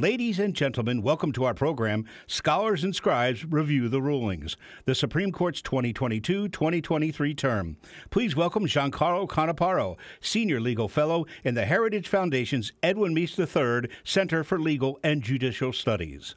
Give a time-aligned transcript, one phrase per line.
[0.00, 4.56] Ladies and gentlemen, welcome to our program, Scholars and Scribes Review the Rulings,
[4.86, 7.76] the Supreme Court's 2022 2023 term.
[8.08, 14.42] Please welcome Giancarlo Canaparo, Senior Legal Fellow in the Heritage Foundation's Edwin Meese III Center
[14.42, 16.34] for Legal and Judicial Studies.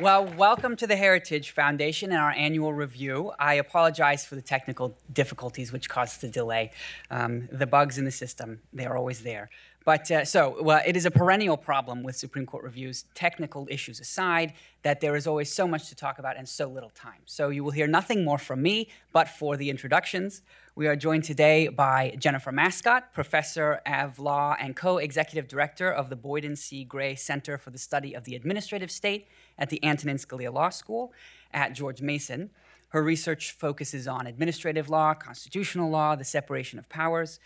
[0.00, 3.32] Well, welcome to the Heritage Foundation and our annual review.
[3.36, 6.70] I apologize for the technical difficulties which caused the delay.
[7.10, 9.50] Um, the bugs in the system, they are always there.
[9.84, 13.98] But uh, so, well, it is a perennial problem with Supreme Court reviews, technical issues
[13.98, 14.52] aside,
[14.82, 17.22] that there is always so much to talk about and so little time.
[17.24, 20.42] So you will hear nothing more from me but for the introductions.
[20.76, 26.08] We are joined today by Jennifer Mascott, professor of law and co executive director of
[26.08, 26.84] the Boyden C.
[26.84, 29.26] Gray Center for the Study of the Administrative State
[29.58, 31.12] at the Antonin Scalia Law School
[31.52, 32.50] at George Mason.
[32.90, 37.38] Her research focuses on administrative law, constitutional law, the separation of powers.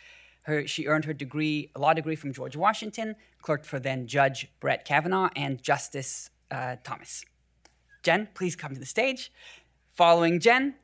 [0.42, 4.84] Her, she earned her degree, law degree from George Washington, clerked for then Judge Brett
[4.84, 7.24] Kavanaugh and Justice uh, Thomas.
[8.02, 9.32] Jen, please come to the stage.
[9.94, 10.74] Following Jen,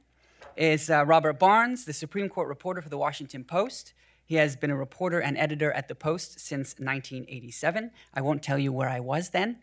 [0.58, 3.94] is uh, Robert Barnes, the Supreme Court reporter for the Washington Post.
[4.26, 7.92] He has been a reporter and editor at the Post since 1987.
[8.12, 9.58] I won't tell you where I was then.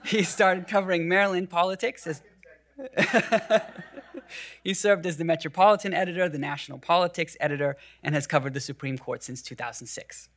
[0.04, 2.22] He started covering Maryland politics as
[4.64, 8.96] he served as the Metropolitan editor, the National Politics editor, and has covered the Supreme
[8.96, 10.28] Court since 2006.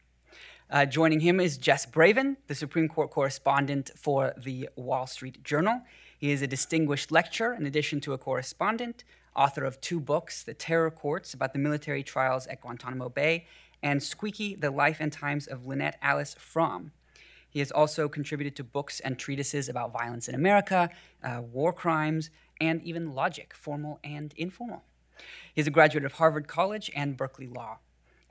[0.70, 5.82] Uh, joining him is Jess Bravin, the Supreme Court correspondent for the Wall Street Journal.
[6.18, 9.04] He is a distinguished lecturer in addition to a correspondent,
[9.36, 13.46] author of two books The Terror Courts about the military trials at Guantanamo Bay,
[13.82, 16.92] and Squeaky The Life and Times of Lynette Alice Fromme.
[17.54, 20.90] He has also contributed to books and treatises about violence in America,
[21.24, 24.84] uh, war crimes, and even logic, formal and informal.
[25.54, 27.78] He is a graduate of Harvard College and Berkeley Law.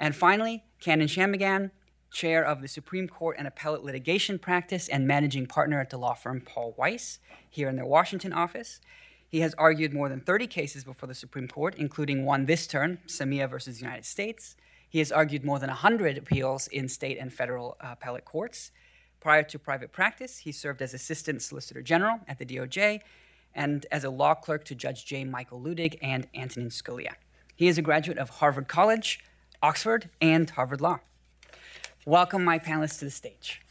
[0.00, 1.70] And finally, Kannon Shanmugam,
[2.12, 6.14] chair of the Supreme Court and Appellate Litigation Practice and managing partner at the law
[6.14, 8.80] firm Paul Weiss here in their Washington office.
[9.28, 12.98] He has argued more than 30 cases before the Supreme Court, including one this term,
[13.06, 14.56] Samia versus the United States.
[14.88, 18.72] He has argued more than 100 appeals in state and federal uh, appellate courts.
[19.22, 23.02] Prior to private practice, he served as Assistant Solicitor General at the DOJ
[23.54, 25.22] and as a law clerk to Judge J.
[25.22, 27.14] Michael Luttig and Antonin Scalia.
[27.54, 29.20] He is a graduate of Harvard College,
[29.62, 30.98] Oxford, and Harvard Law.
[32.04, 33.62] Welcome my panelists to the stage.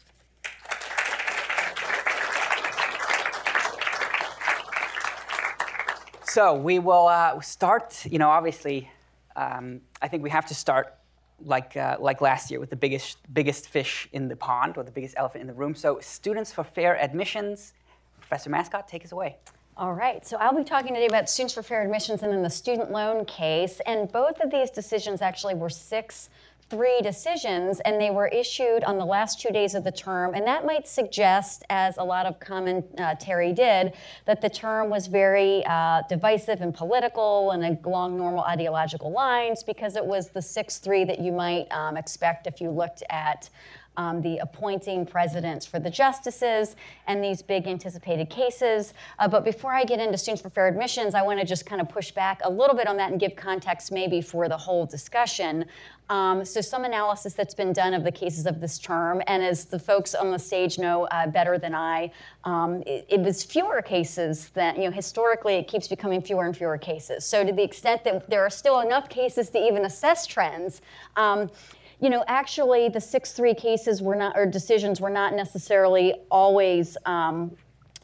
[6.24, 8.90] So we will uh, start, you know, obviously,
[9.36, 10.94] um, I think we have to start
[11.44, 14.90] like, uh, like last year with the biggest, biggest fish in the pond or the
[14.90, 15.74] biggest elephant in the room.
[15.74, 17.74] So students for fair admissions,
[18.20, 19.36] Professor Mascott, take us away.
[19.74, 22.50] All right, so I'll be talking today about Students for Fair Admissions and then the
[22.50, 23.80] student loan case.
[23.86, 26.28] And both of these decisions actually were six
[26.72, 30.32] three decisions, and they were issued on the last two days of the term.
[30.32, 33.92] And that might suggest, as a lot of commentary did,
[34.24, 39.96] that the term was very uh, divisive and political and along normal ideological lines because
[39.96, 43.50] it was the 6 3 that you might um, expect if you looked at
[43.96, 48.94] um, the appointing presidents for the justices and these big anticipated cases.
[49.18, 51.80] Uh, but before I get into Students for Fair Admissions, I want to just kind
[51.80, 54.86] of push back a little bit on that and give context maybe for the whole
[54.86, 55.66] discussion.
[56.08, 59.64] Um, so, some analysis that's been done of the cases of this term, and as
[59.64, 62.10] the folks on the stage know uh, better than I,
[62.44, 66.56] um, it, it, was fewer cases than, you know, historically it keeps becoming fewer and
[66.56, 67.24] fewer cases.
[67.24, 70.82] So, to the extent that there are still enough cases to even assess trends,
[71.16, 71.50] um,
[72.00, 77.56] you know, actually the 6-3 cases were not, or decisions were not necessarily always um,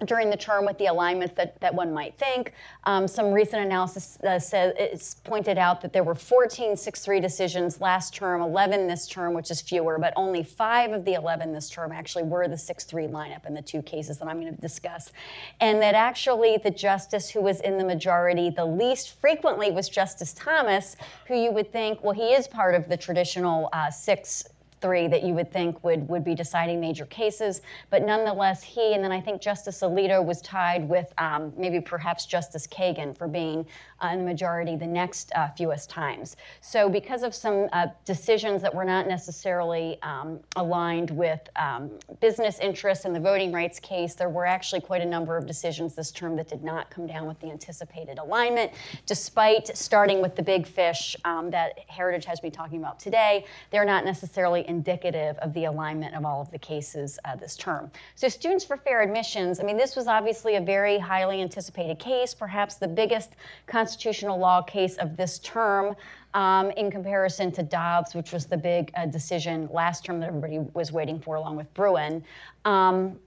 [0.06, 2.53] during the term with the alignments that, that one might think.
[2.85, 7.81] Um, some recent analysis uh, says it's pointed out that there were 14 6-3 decisions
[7.81, 11.69] last term, 11 this term, which is fewer, but only five of the 11 this
[11.69, 15.12] term actually were the 6-3 lineup in the two cases that I'm going to discuss.
[15.61, 20.33] And that actually the justice who was in the majority the least frequently was Justice
[20.33, 20.97] Thomas,
[21.27, 24.44] who you would think, well, he is part of the traditional uh, six
[24.81, 27.63] three that you would think would, would be deciding major cases.
[27.91, 32.27] But nonetheless, he and then I think Justice Alito was tied with um, maybe perhaps
[32.27, 33.67] Justice Kagan for being
[34.03, 36.37] in the majority the next uh, fewest times.
[36.61, 41.91] So, because of some uh, decisions that were not necessarily um, aligned with um,
[42.21, 45.95] business interests in the voting rights case, there were actually quite a number of decisions
[45.95, 48.73] this term that did not come down with the anticipated alignment,
[49.06, 53.44] despite starting with the big fish um, that Heritage has been talking about today.
[53.71, 57.91] They're not necessarily indicative of the alignment of all of the cases uh, this term.
[58.15, 62.35] So, Students for Fair Admissions, I mean, this was obviously a very highly anticipated case,
[62.35, 63.33] perhaps the biggest
[63.88, 65.96] constitutional law case of this term.
[66.35, 70.58] Um, in comparison to Dobbs, which was the big uh, decision last term that everybody
[70.75, 72.23] was waiting for, along with Bruen.
[72.67, 73.19] Um,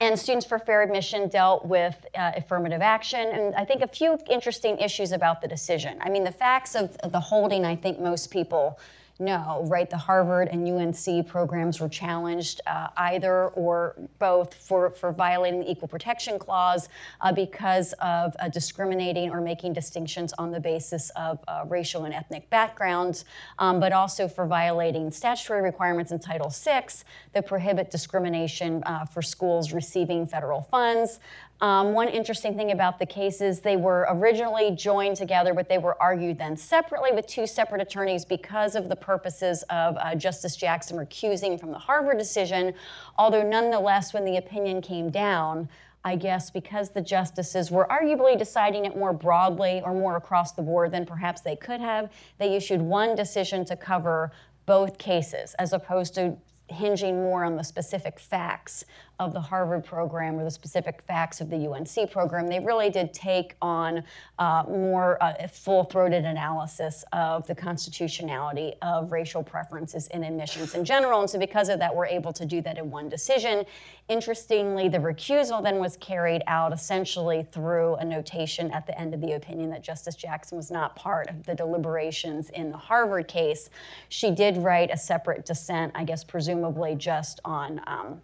[0.00, 3.28] and Students for Fair Admission dealt with uh, affirmative action.
[3.32, 5.98] And I think a few interesting issues about the decision.
[6.00, 8.78] I mean, the facts of the holding, I think most people
[9.20, 9.90] no, right?
[9.90, 15.70] The Harvard and UNC programs were challenged uh, either or both for, for violating the
[15.70, 16.88] Equal Protection Clause
[17.20, 22.14] uh, because of uh, discriminating or making distinctions on the basis of uh, racial and
[22.14, 23.24] ethnic backgrounds,
[23.58, 26.84] um, but also for violating statutory requirements in Title VI
[27.32, 31.18] that prohibit discrimination uh, for schools receiving federal funds.
[31.60, 36.00] Um, one interesting thing about the cases, they were originally joined together, but they were
[36.00, 40.96] argued then separately with two separate attorneys because of the purposes of uh, Justice Jackson
[40.96, 42.74] recusing from the Harvard decision.
[43.16, 45.68] Although, nonetheless, when the opinion came down,
[46.04, 50.62] I guess because the justices were arguably deciding it more broadly or more across the
[50.62, 54.30] board than perhaps they could have, they issued one decision to cover
[54.64, 56.36] both cases as opposed to
[56.68, 58.84] hinging more on the specific facts
[59.18, 62.46] of the Harvard program or the specific facts of the UNC program.
[62.46, 64.04] They really did take on
[64.38, 70.84] uh, more uh, full throated analysis of the constitutionality of racial preferences in admissions in
[70.84, 71.20] general.
[71.20, 73.64] And so, because of that, we're able to do that in one decision.
[74.08, 79.20] Interestingly, the recusal then was carried out essentially through a notation at the end of
[79.20, 83.68] the opinion that Justice Jackson was not part of the deliberations in the Harvard case.
[84.08, 87.80] She did write a separate dissent, I guess, presumably just on.
[87.86, 88.22] Um,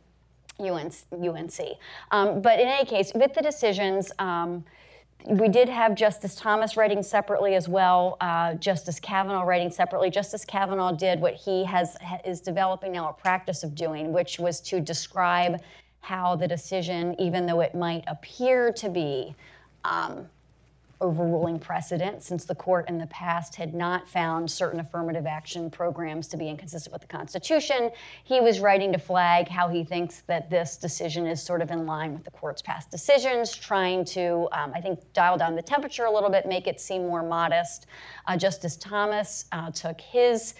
[0.61, 1.61] UNC.
[2.11, 4.65] Um, but in any case, with the decisions, um,
[5.27, 10.11] we did have Justice Thomas writing separately as well, uh, Justice Kavanaugh writing separately.
[10.11, 14.61] Justice Kavanaugh did what he has is developing now a practice of doing, which was
[14.61, 15.61] to describe
[16.01, 19.35] how the decision, even though it might appear to be
[19.85, 20.29] um,
[21.01, 26.29] overruling precedent since the court in the past had not found certain affirmative action programs
[26.29, 27.91] to be inconsistent with the Constitution.
[28.25, 31.87] He was writing to flag how he thinks that this decision is sort of in
[31.87, 36.05] line with the court's past decisions, trying to, um, I think, dial down the temperature
[36.05, 37.87] a little bit, make it seem more modest.
[38.27, 40.55] Uh, Justice Thomas uh, took his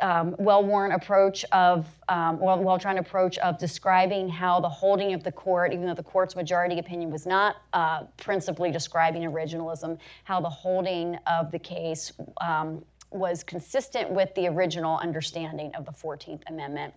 [0.00, 5.32] um, well-worn approach of um, well, well-trained approach of describing how the holding of the
[5.32, 10.48] court, even though the court's majority opinion was not uh, principally describing originalism, how the
[10.48, 16.94] holding of the case um, was consistent with the original understanding of the 14th Amendment.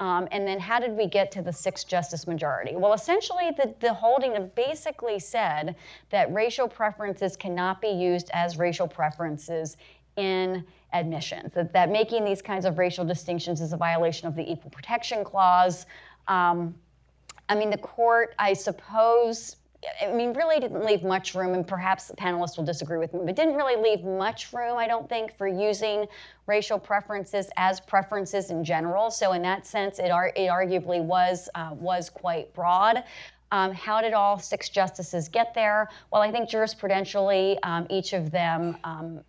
[0.00, 2.74] Um, and then how did we get to the six justice majority?
[2.74, 5.76] Well, essentially, the, the holding basically said
[6.10, 9.76] that racial preferences cannot be used as racial preferences
[10.16, 14.42] in admissions, that, that making these kinds of racial distinctions is a violation of the
[14.42, 15.86] Equal Protection Clause.
[16.28, 16.74] Um,
[17.48, 19.56] I mean, the court, I suppose,
[20.00, 23.20] I mean, really didn't leave much room, and perhaps the panelists will disagree with me,
[23.24, 26.06] but didn't really leave much room, I don't think, for using
[26.46, 29.10] racial preferences as preferences in general.
[29.10, 33.02] So, in that sense, it, ar- it arguably was uh, was quite broad.
[33.50, 35.90] Um, how did all six justices get there?
[36.10, 39.20] Well, I think jurisprudentially, um, each of them um,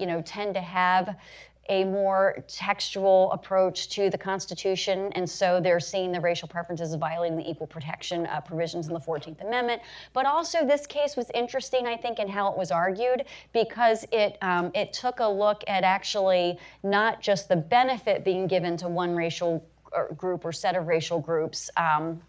[0.00, 1.16] you know, tend to have
[1.68, 7.36] a more textual approach to the Constitution, and so they're seeing the racial preferences violating
[7.36, 9.80] the equal protection uh, provisions in the 14th Amendment.
[10.12, 14.36] But also, this case was interesting, I think, in how it was argued because it
[14.42, 19.14] um, it took a look at actually not just the benefit being given to one
[19.14, 19.64] racial
[20.16, 21.70] group or set of racial groups.
[21.76, 22.20] Um,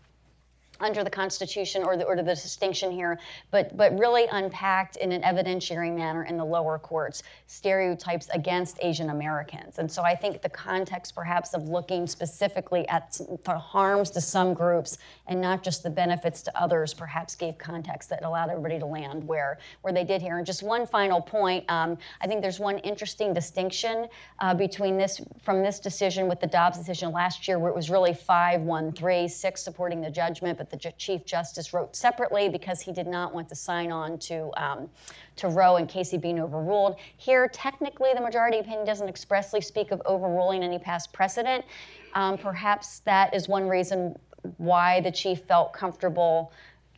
[0.82, 3.20] under the Constitution or the, or the distinction here,
[3.52, 9.10] but, but really unpacked in an evidentiary manner in the lower courts stereotypes against Asian
[9.10, 9.78] Americans.
[9.78, 14.54] And so I think the context perhaps of looking specifically at the harms to some
[14.54, 14.98] groups
[15.28, 19.26] and not just the benefits to others perhaps gave context that allowed everybody to land
[19.28, 20.38] where, where they did here.
[20.38, 24.08] And just one final point, um, I think there's one interesting distinction
[24.40, 27.90] uh, between this, from this decision with the Dobbs decision last year where it was
[27.90, 33.08] really 5-1-3, 6 supporting the judgment, but the Chief Justice wrote separately because he did
[33.08, 34.90] not want to sign on to, um,
[35.36, 36.96] to Roe in case he'd overruled.
[37.18, 41.66] Here, technically, the majority opinion doesn't expressly speak of overruling any past precedent.
[42.14, 44.18] Um, perhaps that is one reason
[44.58, 46.52] why the Chief felt comfortable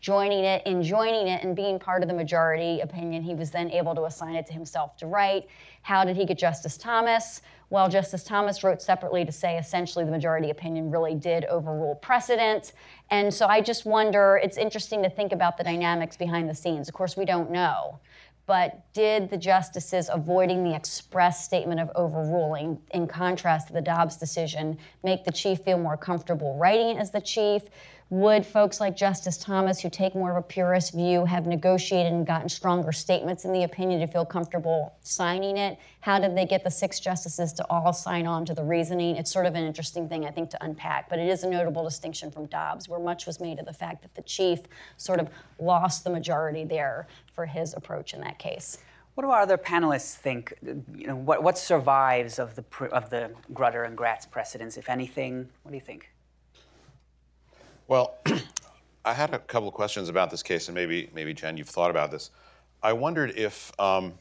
[0.03, 3.71] joining it, in joining it, and being part of the majority opinion, he was then
[3.71, 5.47] able to assign it to himself to write.
[5.81, 7.41] How did he get Justice Thomas?
[7.73, 12.73] Well, Justice Thomas wrote separately to say essentially the majority opinion really did overrule precedent.
[13.09, 16.87] And so I just wonder, it's interesting to think about the dynamics behind the scenes.
[16.87, 17.99] Of course, we don't know.
[18.45, 24.17] But did the justices avoiding the express statement of overruling, in contrast to the Dobbs
[24.17, 27.63] decision, make the chief feel more comfortable writing it as the chief?
[28.09, 32.27] Would folks like Justice Thomas, who take more of a purist view, have negotiated and
[32.27, 35.79] gotten stronger statements in the opinion to feel comfortable signing it?
[36.01, 39.15] How did they get the six justices to all sign on to the reasoning?
[39.15, 41.83] It's sort of an interesting thing, I think, to unpack, but it is a notable
[41.83, 44.59] distinction from Dobbs, where much was made of the fact that the chief
[44.97, 45.29] sort of
[45.59, 48.77] lost the majority there for his approach in that case.
[49.15, 50.53] What do our other panelists think?
[50.61, 55.49] You know, what, what survives of the of the Grutter and Gratz precedents, if anything?
[55.61, 56.12] What do you think?
[57.87, 58.17] Well,
[59.05, 61.91] I had a couple of questions about this case, and maybe, maybe Jen, you've thought
[61.91, 62.31] about this.
[62.81, 64.13] I wondered if um,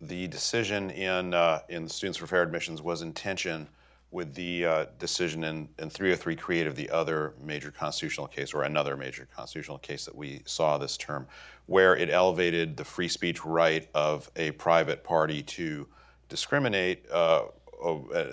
[0.00, 3.66] the decision in, uh, in Students for Fair Admissions was in tension
[4.12, 8.96] with the uh, decision in, in 303 Creative, the other major constitutional case, or another
[8.96, 11.26] major constitutional case that we saw this term,
[11.66, 15.88] where it elevated the free speech right of a private party to
[16.28, 17.42] discriminate uh,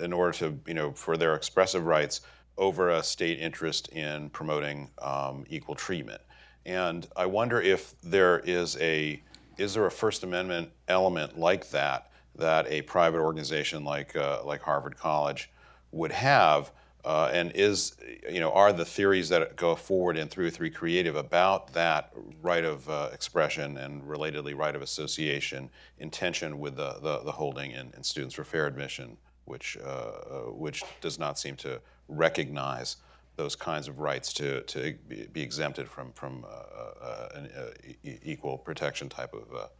[0.00, 2.20] in order to, you know, for their expressive rights
[2.58, 6.20] over a state interest in promoting um, equal treatment.
[6.64, 9.22] And I wonder if there is a
[9.58, 14.62] is there a First Amendment element like that that a private organization like uh, like
[14.62, 15.50] Harvard College
[15.90, 16.72] would have,
[17.04, 17.96] uh, and is
[18.30, 22.88] you know are the theories that go forward in 303 Creative about that right of
[22.88, 25.68] uh, expression and relatedly right of association
[25.98, 29.88] in tension with the the, the holding in, in Students for Fair Admission, which uh,
[29.88, 32.96] uh, which does not seem to recognize
[33.36, 34.94] those kinds of rights to, to
[35.32, 39.70] be exempted from, from uh, uh, an uh, equal protection type of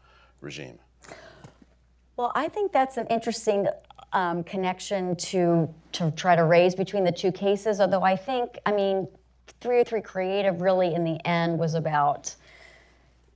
[0.41, 0.79] regime.
[2.17, 3.67] Well, I think that's an interesting
[4.13, 8.73] um, connection to, to try to raise between the two cases, although I think, I
[8.73, 9.09] mean,
[9.61, 12.35] 303 Creative really in the end was about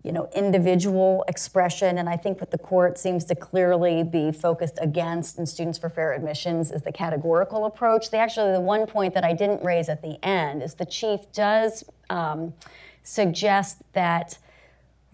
[0.07, 1.99] you know, individual expression.
[1.99, 5.91] And I think what the court seems to clearly be focused against in Students for
[5.91, 8.11] Fair Admissions is the categorical approach.
[8.13, 11.33] They actually, the one point that I didn't raise at the end is the chief
[11.33, 12.55] does um,
[13.03, 14.39] suggest that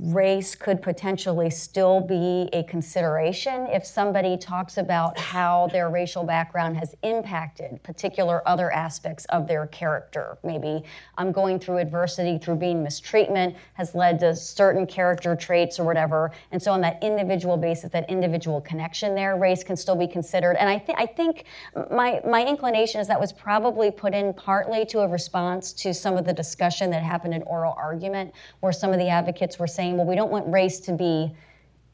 [0.03, 6.77] race could potentially still be a consideration if somebody talks about how their racial background
[6.77, 10.37] has impacted particular other aspects of their character.
[10.43, 10.83] Maybe
[11.19, 16.33] I'm going through adversity through being mistreatment has led to certain character traits or whatever.
[16.51, 20.57] And so on that individual basis, that individual connection there, race can still be considered.
[20.57, 21.45] And I think I think
[21.93, 26.17] my my inclination is that was probably put in partly to a response to some
[26.17, 29.92] of the discussion that happened in oral argument where some of the advocates were saying
[29.93, 31.35] saying, well, we don't want race to be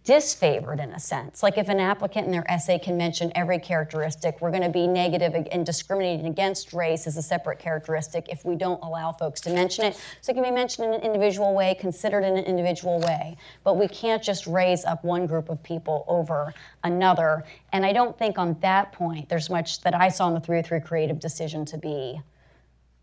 [0.04, 1.42] disfavored in a sense.
[1.42, 4.86] Like if an applicant in their essay can mention every characteristic, we're going to be
[4.86, 9.50] negative and discriminating against race as a separate characteristic if we don't allow folks to
[9.50, 10.00] mention it.
[10.22, 13.36] So it can be mentioned in an individual way, considered in an individual way.
[13.64, 17.44] But we can't just raise up one group of people over another.
[17.74, 20.80] And I don't think on that point there's much that I saw in the 303
[20.80, 22.18] creative decision to be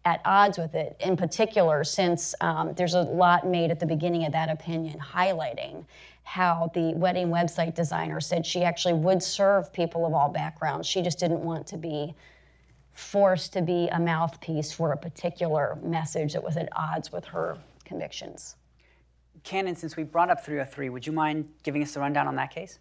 [0.05, 4.24] at odds with it, in particular, since um, there's a lot made at the beginning
[4.25, 5.83] of that opinion highlighting
[6.24, 10.88] how the wedding website designer said she actually would serve people of all backgrounds.
[10.88, 12.13] She just didn't want to be
[12.93, 17.57] forced to be a mouthpiece for a particular message that was at odds with her
[17.83, 18.55] convictions.
[19.43, 22.51] Kannon, since we brought up 303, would you mind giving us a rundown on that
[22.51, 22.79] case?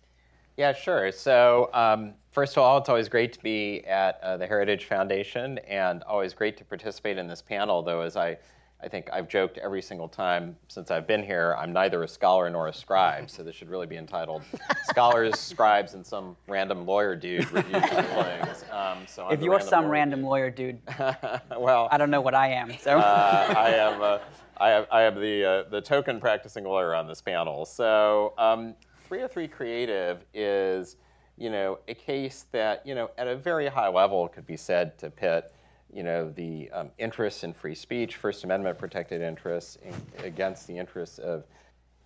[0.56, 1.10] Yeah, sure.
[1.10, 5.58] So, um, first of all, it's always great to be at uh, the Heritage Foundation
[5.58, 8.36] and always great to participate in this panel, though, as I,
[8.82, 12.50] I think I've joked every single time since I've been here, I'm neither a scholar
[12.50, 14.42] nor a scribe, so this should really be entitled
[14.90, 18.64] Scholars, Scribes, and Some Random Lawyer Dude Review things.
[18.72, 20.28] Um, so if you're random some lawyer random dude.
[20.28, 20.80] lawyer dude,
[21.56, 22.76] well, I don't know what I am.
[22.80, 24.02] So uh, I am.
[24.02, 24.18] Uh,
[24.56, 27.64] I have, I have the, uh, the token practicing lawyer on this panel.
[27.64, 28.74] So um,
[29.08, 30.96] 303 Creative is,
[31.36, 34.96] you know, a case that, you know, at a very high level could be said
[34.98, 35.52] to pit,
[35.92, 40.76] you know, the um, interests in free speech, First Amendment protected interests in, against the
[40.76, 41.44] interests of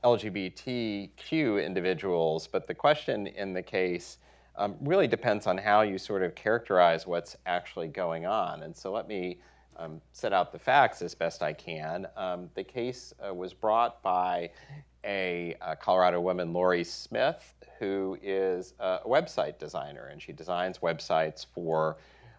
[0.05, 2.47] LGBTQ individuals.
[2.47, 4.19] But the question in the case
[4.57, 8.63] um, really depends on how you sort of characterize what's actually going on.
[8.63, 9.39] And so let me
[9.77, 12.07] um, set out the facts as best I can.
[12.17, 14.51] Um, the case uh, was brought by
[15.05, 21.47] a, a, Colorado woman, Lorie Smith, who is a website designer, and she designs websites
[21.55, 21.97] for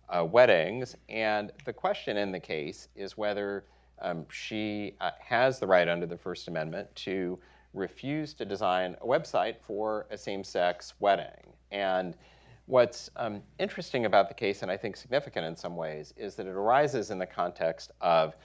[0.10, 0.96] uh, weddings.
[1.08, 3.64] And the question in the case is whether
[4.02, 7.40] um, she uh, has the right under the First Amendment to
[7.74, 11.54] refuse to design a website for a same sex wedding.
[11.72, 12.16] And
[12.66, 16.48] what's um, interesting about the case, and I think significant in some ways, is that
[16.48, 18.36] it arises in the context of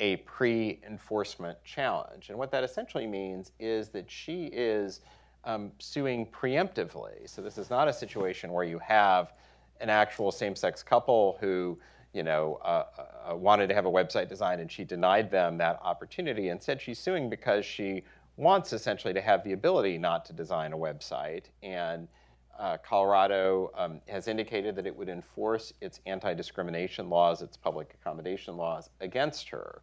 [0.00, 2.30] a pre enforcement challenge.
[2.30, 5.00] And what that essentially means is that she is
[5.44, 7.28] um, suing preemptively.
[7.28, 9.32] So this is not a situation where you have
[9.80, 11.78] an actual same sex couple who
[12.12, 12.84] you know, uh,
[13.30, 16.50] uh, wanted to have a website designed and she denied them that opportunity.
[16.50, 18.02] Instead, she's suing because she
[18.36, 21.44] wants essentially to have the ability not to design a website.
[21.62, 22.08] And
[22.58, 27.96] uh, Colorado um, has indicated that it would enforce its anti discrimination laws, its public
[28.00, 29.80] accommodation laws against her.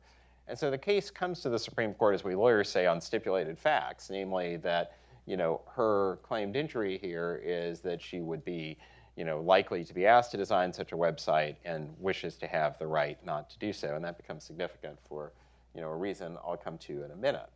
[0.48, 3.58] And so the case comes to the Supreme Court, as we lawyers say, on stipulated
[3.58, 4.94] facts, namely that
[5.30, 8.78] you know, her claimed injury here is that she would be
[9.16, 12.80] you know, likely to be asked to design such a website and wishes to have
[12.80, 13.96] the right not to do so.
[13.96, 15.34] And that becomes significant for
[15.76, 17.50] you know, a reason I'll come to in a minute.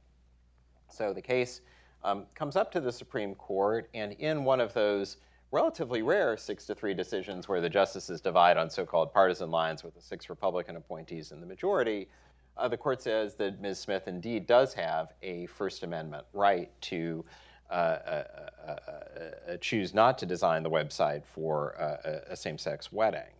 [0.89, 1.61] So the case
[2.03, 5.17] um, comes up to the Supreme Court, and in one of those
[5.51, 9.83] relatively rare six to three decisions where the justices divide on so called partisan lines
[9.83, 12.07] with the six Republican appointees in the majority,
[12.57, 13.79] uh, the court says that Ms.
[13.79, 17.25] Smith indeed does have a First Amendment right to
[19.59, 23.31] choose not to design the website for a, a same sex wedding.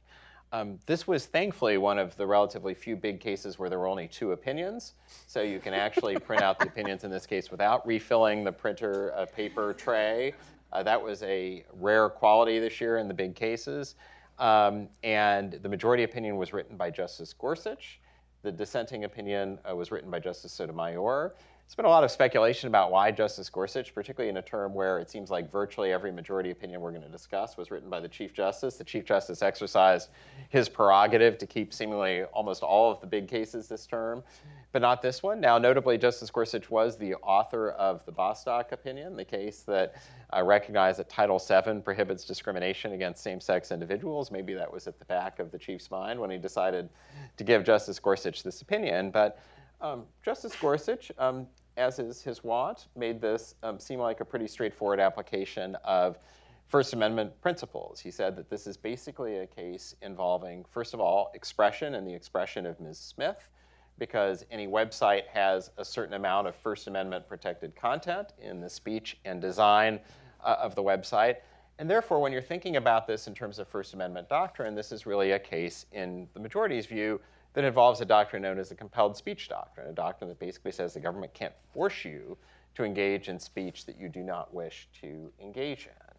[0.54, 4.08] Um, this was thankfully one of the relatively few big cases where there were only
[4.08, 4.94] two opinions.
[5.26, 9.14] So you can actually print out the opinions in this case without refilling the printer
[9.16, 10.36] uh, paper tray.
[10.72, 13.96] Uh, that was a rare quality this year in the big cases.
[14.38, 18.00] Um, and the majority opinion was written by Justice Gorsuch.
[18.44, 21.34] The dissenting opinion uh, was written by Justice Sotomayor.
[21.66, 25.00] There's been a lot of speculation about why Justice Gorsuch, particularly in a term where
[25.00, 28.08] it seems like virtually every majority opinion we're going to discuss was written by the
[28.08, 28.76] Chief Justice.
[28.76, 30.10] The Chief Justice exercised
[30.50, 34.24] his prerogative to keep seemingly almost all of the big cases this term,
[34.72, 35.40] but not this one.
[35.40, 39.96] Now, notably, Justice Gorsuch was the author of the Bostock opinion, the case that
[40.36, 44.30] uh, recognized that Title VII prohibits discrimination against same sex individuals.
[44.30, 46.90] Maybe that was at the back of the Chief's mind when he decided
[47.38, 49.10] to give Justice Gorsuch this opinion.
[49.10, 49.40] But
[49.84, 51.46] um, Justice Gorsuch, um,
[51.78, 56.18] as is his wont, made this um, seem like a pretty straightforward application of
[56.68, 58.00] First Amendment principles.
[58.00, 62.14] He said that this is basically a case involving, first of all, expression and the
[62.14, 62.98] expression of Ms.
[62.98, 63.50] Smith,
[64.00, 69.18] because any website has a certain amount of First Amendment protected content in the speech
[69.26, 70.00] and design
[70.44, 71.38] uh, of the website.
[71.78, 75.06] And therefore, when you're thinking about this in terms of First Amendment doctrine, this is
[75.06, 77.20] really a case, in the majority's view,
[77.54, 80.94] that involves a doctrine known as the compelled speech doctrine, a doctrine that basically says
[80.94, 82.38] the government can't force you
[82.76, 86.14] to engage in speech that you do not wish to engage in.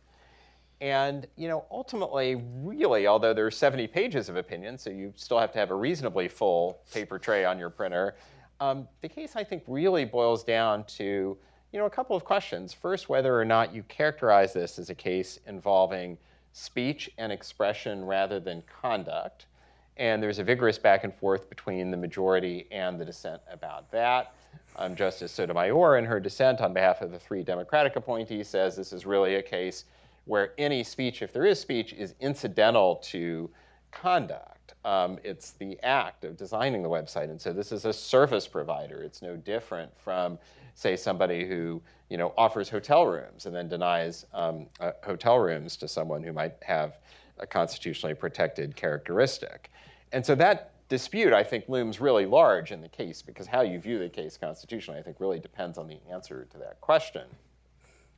[0.81, 5.38] And you know, ultimately, really, although there are 70 pages of opinion, so you still
[5.38, 8.16] have to have a reasonably full paper tray on your printer,
[8.61, 11.37] um, the case I think really boils down to
[11.73, 12.73] you know a couple of questions.
[12.73, 16.18] First, whether or not you characterize this as a case involving
[16.53, 19.47] speech and expression rather than conduct.
[19.96, 24.35] And there's a vigorous back and forth between the majority and the dissent about that.
[24.76, 28.92] Um, Justice Sotomayor, in her dissent on behalf of the three Democratic appointees, says this
[28.92, 29.85] is really a case
[30.24, 33.50] where any speech, if there is speech, is incidental to
[33.92, 34.74] conduct.
[34.85, 37.30] Um, it's the act of designing the website.
[37.30, 39.02] And so this is a service provider.
[39.02, 40.38] It's no different from,
[40.74, 45.76] say, somebody who you know, offers hotel rooms and then denies um, uh, hotel rooms
[45.76, 46.98] to someone who might have
[47.38, 49.70] a constitutionally protected characteristic.
[50.14, 53.81] And so that dispute, I think, looms really large in the case because how you
[53.81, 57.24] view the case constitutionally, I think, really depends on the answer to that question.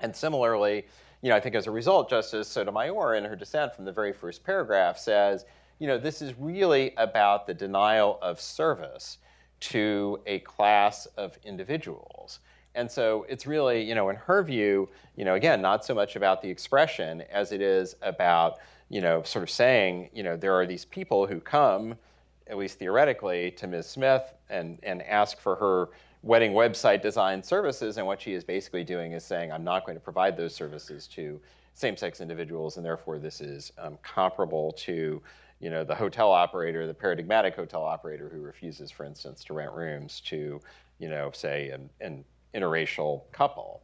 [0.01, 0.85] And similarly,
[1.23, 4.13] you know, I think as a result, Justice Sotomayor, in her dissent from the very
[4.13, 5.47] first paragraph, says,
[5.79, 9.17] you know, this is really about the denial of service
[9.61, 12.41] to a class of individuals.
[12.75, 16.15] And so it's really, you know, in her view, you know, again, not so much
[16.15, 20.55] about the expression as it is about you know, sort of saying, you know, there
[20.55, 21.95] are these people who come,
[22.47, 23.87] at least theoretically, to Ms.
[23.87, 25.89] Smith and, and ask for her
[26.23, 27.99] wedding website design services.
[27.99, 31.07] And what she is basically doing is saying, I'm not going to provide those services
[31.09, 31.41] to
[31.75, 32.77] same sex individuals.
[32.77, 35.21] And therefore, this is um, comparable to,
[35.61, 39.73] you know, the hotel operator, the paradigmatic hotel operator who refuses, for instance, to rent
[39.73, 40.61] rooms to,
[40.99, 43.83] you know, say, an, an interracial couple.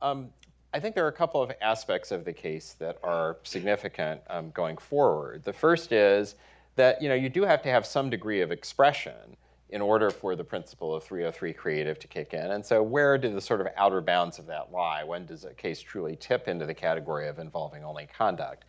[0.00, 0.30] Um,
[0.74, 4.50] I think there are a couple of aspects of the case that are significant um,
[4.52, 5.44] going forward.
[5.44, 6.34] The first is
[6.76, 9.36] that you know you do have to have some degree of expression
[9.68, 12.52] in order for the principle of 303 creative to kick in.
[12.52, 15.02] And so where do the sort of outer bounds of that lie?
[15.02, 18.64] When does a case truly tip into the category of involving only conduct?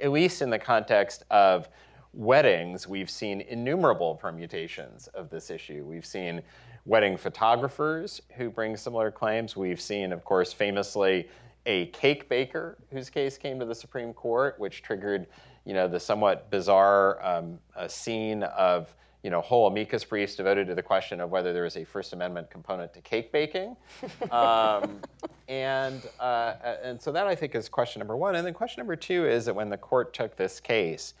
[0.00, 1.68] At least in the context of
[2.12, 5.84] weddings, we've seen innumerable permutations of this issue.
[5.84, 6.42] We've seen
[6.86, 9.56] wedding photographers who bring similar claims.
[9.56, 11.28] We've seen, of course, famously
[11.66, 15.26] a cake baker whose case came to the Supreme Court, which triggered,
[15.64, 20.74] you know, the somewhat bizarre um, scene of you know, whole amicus briefs devoted to
[20.74, 23.76] the question of whether there is a First Amendment component to cake baking.
[24.30, 25.00] Um,
[25.48, 28.34] and, uh, and so that I think is question number one.
[28.34, 31.14] And then question number two is that when the court took this case,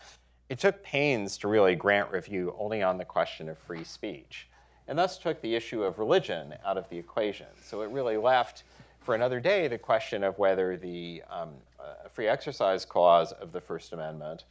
[0.48, 4.48] it took pains to really grant review only on the question of free speech,
[4.86, 7.46] and thus took the issue of religion out of the equation.
[7.62, 8.64] So it really left
[9.08, 11.48] for another day the question of whether the um,
[11.80, 14.44] uh, free exercise clause of the First Amendment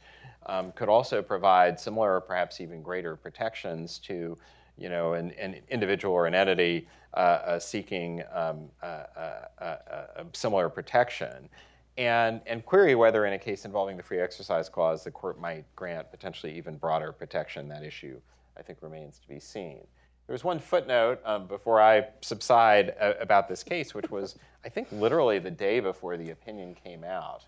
[0.46, 4.36] um, could also provide similar or perhaps even greater protections to
[4.76, 10.24] you know, an, an individual or an entity uh, uh, seeking um, uh, uh, uh
[10.32, 11.48] similar protection
[11.96, 15.64] and, and query whether in a case involving the free exercise clause, the court might
[15.76, 17.68] grant potentially even broader protection.
[17.68, 18.20] That issue,
[18.56, 19.86] I think, remains to be seen.
[20.28, 24.68] There was one footnote um, before I subside uh, about this case, which was, I
[24.68, 27.46] think, literally the day before the opinion came out.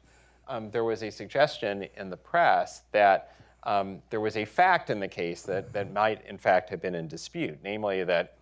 [0.49, 4.99] Um, there was a suggestion in the press that um, there was a fact in
[4.99, 8.39] the case that, that might, in fact, have been in dispute, namely that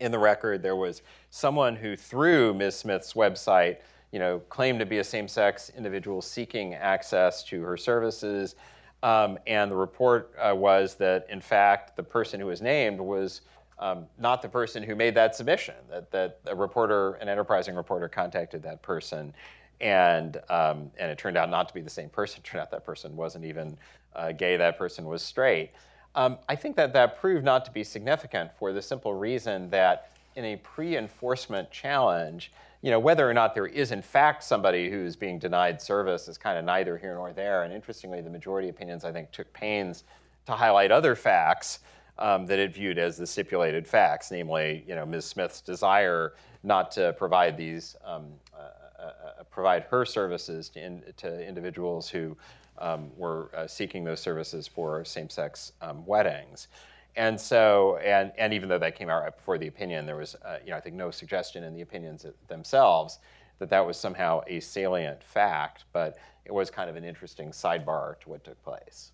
[0.00, 2.80] in the record there was someone who, through Ms.
[2.80, 3.76] Smith's website,
[4.10, 8.56] you know, claimed to be a same-sex individual seeking access to her services.
[9.04, 13.42] Um, and the report uh, was that, in fact, the person who was named was
[13.78, 15.74] um, not the person who made that submission.
[15.90, 19.34] That, that a reporter, an enterprising reporter, contacted that person,
[19.82, 22.38] and um, and it turned out not to be the same person.
[22.38, 23.76] It turned out that person wasn't even
[24.16, 24.56] uh, gay.
[24.56, 25.72] That person was straight.
[26.14, 30.12] Um, I think that that proved not to be significant for the simple reason that
[30.34, 32.52] in a pre-enforcement challenge,
[32.84, 36.36] you know, whether or not there is in fact somebody who's being denied service is
[36.36, 37.62] kind of neither here nor there.
[37.62, 40.04] And interestingly, the majority opinions I think took pains
[40.44, 41.78] to highlight other facts
[42.18, 45.24] um, that it viewed as the stipulated facts, namely, you know, Ms.
[45.24, 49.02] Smith's desire not to provide these, um, uh, uh,
[49.40, 52.36] uh, provide her services to, in, to individuals who
[52.76, 56.68] um, were uh, seeking those services for same-sex um, weddings.
[57.16, 60.34] And so, and, and even though that came out right before the opinion, there was,
[60.44, 63.18] uh, you know, I think no suggestion in the opinions themselves
[63.58, 68.18] that that was somehow a salient fact, but it was kind of an interesting sidebar
[68.20, 69.12] to what took place.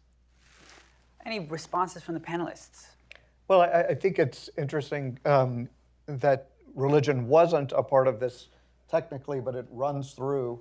[1.26, 2.86] Any responses from the panelists?
[3.48, 5.68] Well, I, I think it's interesting um,
[6.06, 8.48] that religion wasn't a part of this
[8.88, 10.60] technically, but it runs through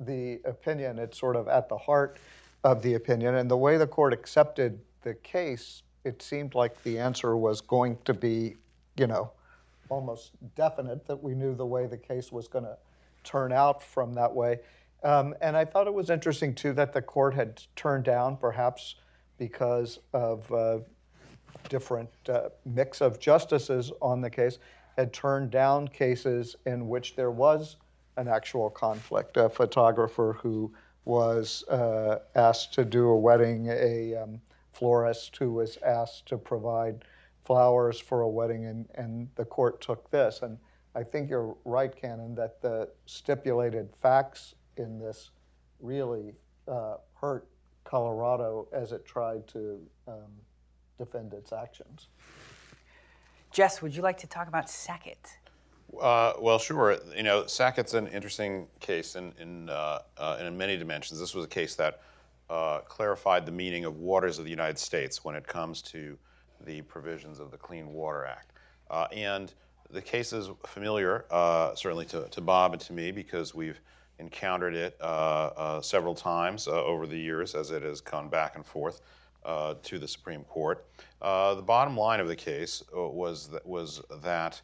[0.00, 0.98] the opinion.
[0.98, 2.18] It's sort of at the heart
[2.64, 3.34] of the opinion.
[3.34, 7.98] And the way the court accepted the case it seemed like the answer was going
[8.06, 8.56] to be,
[8.96, 9.30] you know,
[9.90, 12.76] almost definite that we knew the way the case was going to
[13.24, 14.58] turn out from that way.
[15.04, 18.96] Um, and I thought it was interesting too that the court had turned down, perhaps
[19.36, 20.78] because of uh,
[21.68, 24.58] different uh, mix of justices on the case,
[24.96, 27.76] had turned down cases in which there was
[28.16, 29.36] an actual conflict.
[29.36, 30.72] A photographer who
[31.04, 34.40] was uh, asked to do a wedding, a um,
[34.78, 37.04] florist who was asked to provide
[37.44, 40.42] flowers for a wedding, and, and the court took this.
[40.42, 40.58] And
[40.94, 45.30] I think you're right, Kannon, that the stipulated facts in this
[45.80, 46.34] really
[46.68, 47.48] uh, hurt
[47.84, 50.30] Colorado as it tried to um,
[50.98, 52.08] defend its actions.
[53.50, 55.38] Jess, would you like to talk about Sackett?
[55.98, 56.98] Uh, well, sure.
[57.16, 61.18] You know, Sackett's an interesting case in in, uh, uh, in many dimensions.
[61.18, 62.02] This was a case that
[62.50, 66.16] uh, clarified the meaning of waters of the United States when it comes to
[66.64, 68.52] the provisions of the Clean Water Act.
[68.90, 69.54] Uh, and
[69.90, 73.80] the case is familiar, uh, certainly to, to, Bob and to me, because we've
[74.18, 78.56] encountered it uh, uh, several times uh, over the years as it has come back
[78.56, 79.00] and forth
[79.82, 80.84] to the Supreme Court.
[81.20, 84.60] the bottom line of the case was that, was that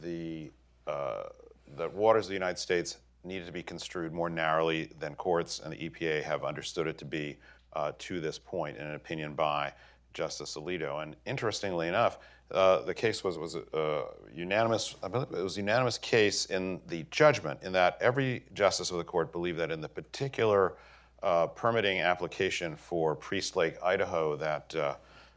[0.00, 0.50] the
[0.86, 5.72] that waters of the United States needed to be construed more narrowly than courts and
[5.72, 7.36] the EPA have understood it to be
[7.74, 9.72] uh, to this point in an opinion by
[10.14, 11.02] Justice Alito.
[11.02, 12.18] And interestingly enough,
[12.50, 14.04] uh, the case was was a,
[14.34, 14.96] unanimous.
[15.02, 18.96] I believe it was a unanimous case in the judgment, in that every justice of
[18.96, 20.74] the court believed that in the particular
[21.22, 24.94] uh, permitting application for Priest Lake, Idaho, that uh,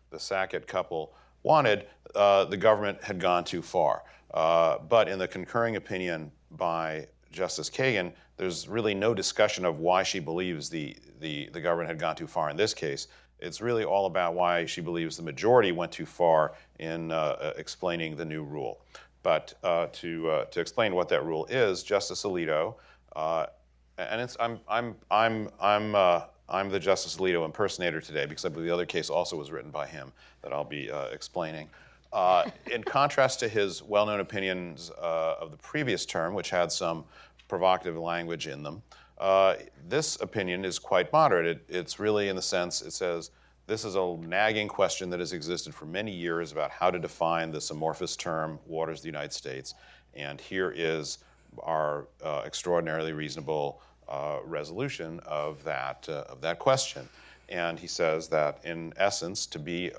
[0.09, 1.13] the Sackett couple
[1.43, 4.03] wanted, uh, the government had gone too far.
[4.33, 10.03] Uh, but in the concurring opinion by Justice Kagan, there's really no discussion of why
[10.03, 13.07] she believes the, the, the government had gone too far in this case.
[13.39, 17.53] It's really all about why she believes the majority went too far in uh, uh
[17.57, 18.81] explaining the new rule.
[19.23, 22.75] But uh, to, uh, to explain what that rule is, Justice Alito,
[23.15, 23.47] uh,
[23.97, 28.49] and it's, I'm, I'm, I'm, I'm, uh, I'm the Justice Alito impersonator today because I
[28.49, 31.69] believe the other case also was written by him that I'll be explaining.
[32.13, 36.71] Uh, in contrast to his well known opinions uh, of the previous term, which had
[36.71, 37.05] some
[37.47, 38.81] provocative language in them,
[39.17, 39.55] uh,
[39.87, 41.45] this opinion is quite moderate.
[41.45, 43.31] It, it's really, in the sense, it says
[43.67, 47.51] this is a nagging question that has existed for many years about how to define
[47.51, 49.75] this amorphous term, waters of the United States.
[50.13, 51.19] And here is
[51.59, 57.07] our uh, extraordinarily reasonable uh, resolution of that, of that question.
[57.47, 59.91] And he says that, in essence, to be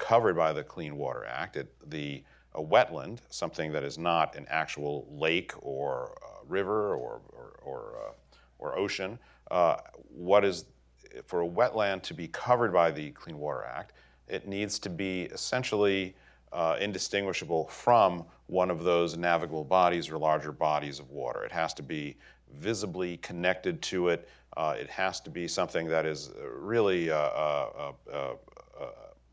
[0.00, 4.46] covered by the Clean Water Act, it, the a wetland, something that is not an
[4.50, 8.12] actual lake or river or, or, or, uh,
[8.58, 9.18] or ocean,
[9.52, 9.76] uh,
[10.08, 10.64] what is
[11.26, 13.92] for a wetland to be covered by the Clean Water Act,
[14.28, 16.16] it needs to be essentially
[16.52, 21.44] uh, indistinguishable from one of those navigable bodies or larger bodies of water.
[21.44, 22.16] It has to be
[22.54, 24.28] visibly connected to it.
[24.56, 27.16] Uh, it has to be something that is really uh,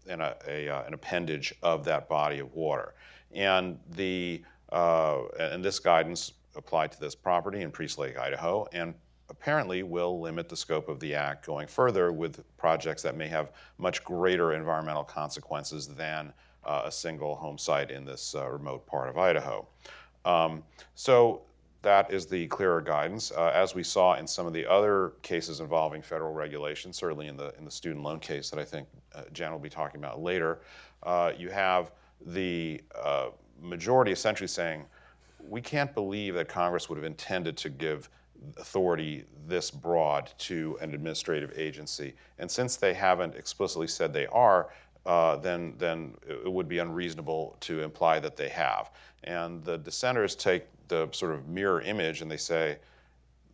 [0.10, 2.94] uh, uh an, a, an, appendage of that body of water.
[3.34, 8.94] And the and this guidance applied to this property in Priest Lake, Idaho, and
[9.30, 13.52] apparently will limit the scope of the act going further with projects that may have
[13.78, 19.10] much greater environmental consequences than uh, a single home site in this uh, remote part
[19.10, 19.68] of Idaho.
[20.26, 20.64] Um,
[20.96, 21.42] so
[21.88, 23.32] that is the clearer guidance.
[23.32, 27.38] Uh, as we saw in some of the other cases involving federal regulation, certainly in
[27.38, 30.22] the in the student loan case that I think uh, Jen will be talking about
[30.22, 30.60] later,
[31.04, 31.92] uh, you have
[32.26, 33.30] the uh,
[33.62, 34.84] majority essentially saying
[35.48, 38.10] we can't believe that Congress would have intended to give
[38.58, 42.14] authority this broad to an administrative agency.
[42.38, 44.70] And since they haven't explicitly said they are,
[45.06, 48.92] uh, then, then it would be unreasonable to imply that they have.
[49.24, 52.78] And the dissenters take the sort of mirror image and they say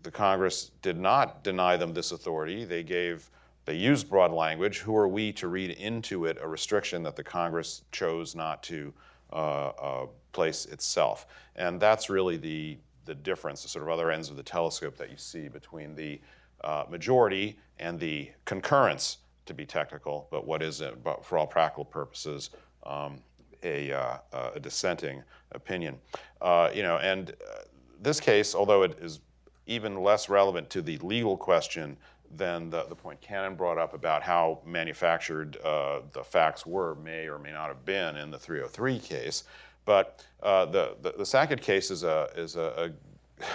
[0.04, 2.66] the Congress did not deny them this authority.
[2.66, 3.30] They gave,
[3.66, 4.80] they used broad language.
[4.80, 8.94] Who are we to read into it a restriction that the Congress chose not to
[9.32, 11.28] uh, uh, place itself?
[11.56, 15.12] And that's really the the difference, the sort of other ends of the telescope that
[15.12, 16.22] you see between the
[16.64, 21.48] uh, majority and the concurrence, to be technical, but what is it, but for all
[21.48, 22.52] practical purposes,
[22.86, 23.20] um,
[23.64, 24.18] a, uh,
[24.56, 25.98] a, dissenting opinion.
[26.42, 27.62] Uh, you know, and uh,
[28.02, 29.20] this case, although it is
[29.66, 31.98] even less relevant to the legal question
[32.36, 37.28] than the, the point Kannon brought up about how manufactured uh, the facts were, may
[37.28, 39.44] or may not have been in the 303 case.
[39.86, 42.92] But uh, the, the, the Sackett case is a is a,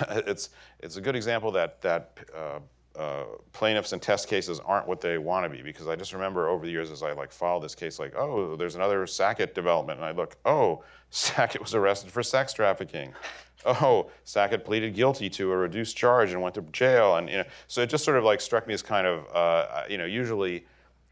[0.00, 2.18] a it's it's a good example that that
[2.98, 6.48] uh, plaintiffs and test cases aren't what they want to be because I just remember
[6.48, 10.00] over the years as I like followed this case like oh there's another Sackett development
[10.00, 13.14] and I look oh Sackett was arrested for sex trafficking.
[13.64, 17.44] Oh Sackett pleaded guilty to a reduced charge and went to jail and you know
[17.66, 20.66] so it just sort of like struck me as kind of uh, you know usually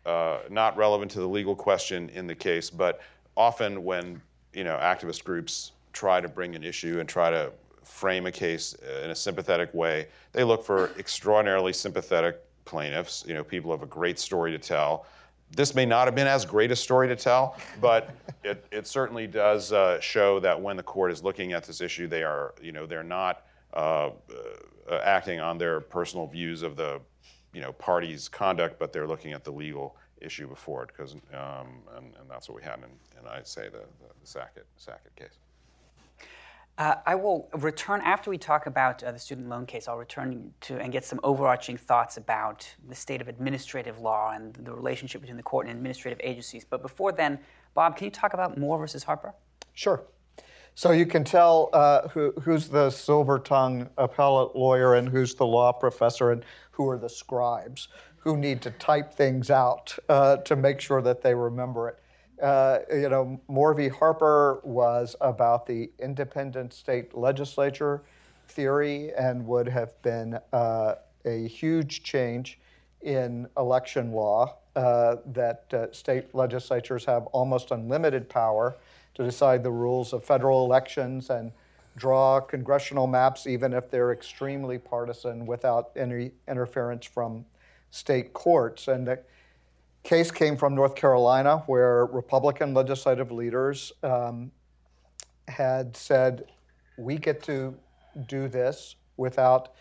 [0.04, 3.00] uh, not relevant to the legal question in the case but
[3.36, 4.20] often when
[4.56, 7.52] you know, activist groups try to bring an issue and try to
[7.86, 10.08] frame a case in a sympathetic way.
[10.32, 14.58] They look for extraordinarily sympathetic plaintiffs, you know, people who have a great story to
[14.58, 15.06] tell.
[15.52, 18.10] This may not have been as great a story to tell, but
[18.44, 22.08] it, it certainly does uh, show that when the court is looking at this issue,
[22.08, 24.10] they are, you know, they're not uh,
[24.90, 27.00] uh, acting on their personal views of the,
[27.54, 31.82] you know, party's conduct, but they're looking at the legal issue before it, because um,
[31.96, 35.14] and, and, that's what we had in, in I'd say the, the, the Sackett Sackett
[35.14, 35.38] case.
[36.78, 39.88] Uh, I will return after we talk about uh, the student loan case.
[39.88, 44.52] I'll return to and get some overarching thoughts about the state of administrative law and
[44.54, 46.66] the relationship between the court and administrative agencies.
[46.68, 47.38] But before then,
[47.72, 49.34] Bob, can you talk about Moore versus Harper?
[49.72, 50.04] Sure.
[50.74, 55.46] So you can tell uh, who, who's the silver tongue appellate lawyer and who's the
[55.46, 60.56] law professor and who are the scribes who need to type things out uh, to
[60.56, 61.98] make sure that they remember it.
[62.42, 63.88] Uh, you know, Moore v.
[63.88, 68.02] Harper was about the independent state legislature
[68.48, 70.94] theory and would have been uh,
[71.24, 72.58] a huge change
[73.02, 78.76] in election law uh, that uh, state legislatures have almost unlimited power
[79.14, 81.50] to decide the rules of federal elections and
[81.96, 87.44] draw congressional maps, even if they're extremely partisan, without any interference from
[87.90, 88.88] state courts.
[88.88, 89.16] And
[90.06, 94.52] case came from North Carolina, where Republican legislative leaders um,
[95.48, 96.44] had said,
[96.96, 97.74] we get to
[98.28, 99.74] do this without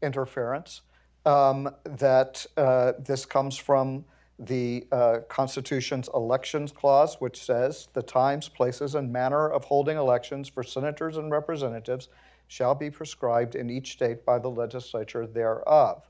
[0.00, 0.82] interference.
[1.26, 4.04] Um, that uh, this comes from
[4.38, 10.48] the uh, Constitution's Elections Clause, which says the times, places, and manner of holding elections
[10.48, 12.08] for senators and representatives
[12.46, 16.08] shall be prescribed in each state by the legislature thereof.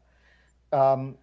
[0.73, 1.17] Um,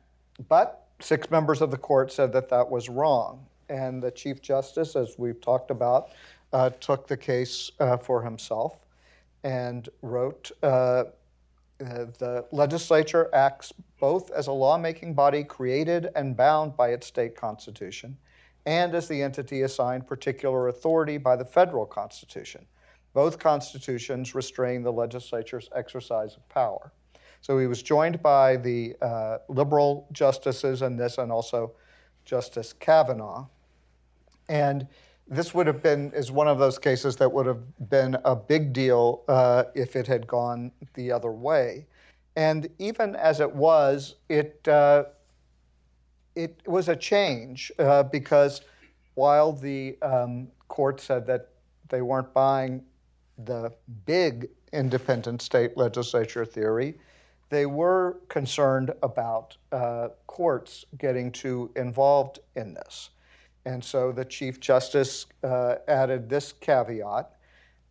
[0.47, 3.45] but six members of the court said that that was wrong.
[3.69, 6.09] And the Chief Justice, as we've talked about,
[6.53, 8.77] uh, took the case uh, for himself
[9.43, 11.03] and wrote uh, uh,
[11.79, 18.17] the legislature acts both as a lawmaking body created and bound by its state constitution
[18.65, 22.65] and as the entity assigned particular authority by the federal constitution.
[23.13, 26.91] Both constitutions restrain the legislature's exercise of power.
[27.41, 31.73] So he was joined by the uh, liberal justices in this and also
[32.25, 33.45] Justice Kavanaugh.
[34.49, 34.87] And
[35.27, 38.73] this would have been is one of those cases that would have been a big
[38.73, 41.85] deal uh, if it had gone the other way.
[42.35, 45.05] And even as it was, it uh,
[46.35, 48.61] it was a change uh, because
[49.15, 51.49] while the um, court said that
[51.89, 52.83] they weren't buying
[53.45, 53.71] the
[54.05, 56.95] big independent state legislature theory,
[57.49, 63.09] they were concerned about uh, courts getting too involved in this.
[63.65, 67.35] And so the Chief Justice uh, added this caveat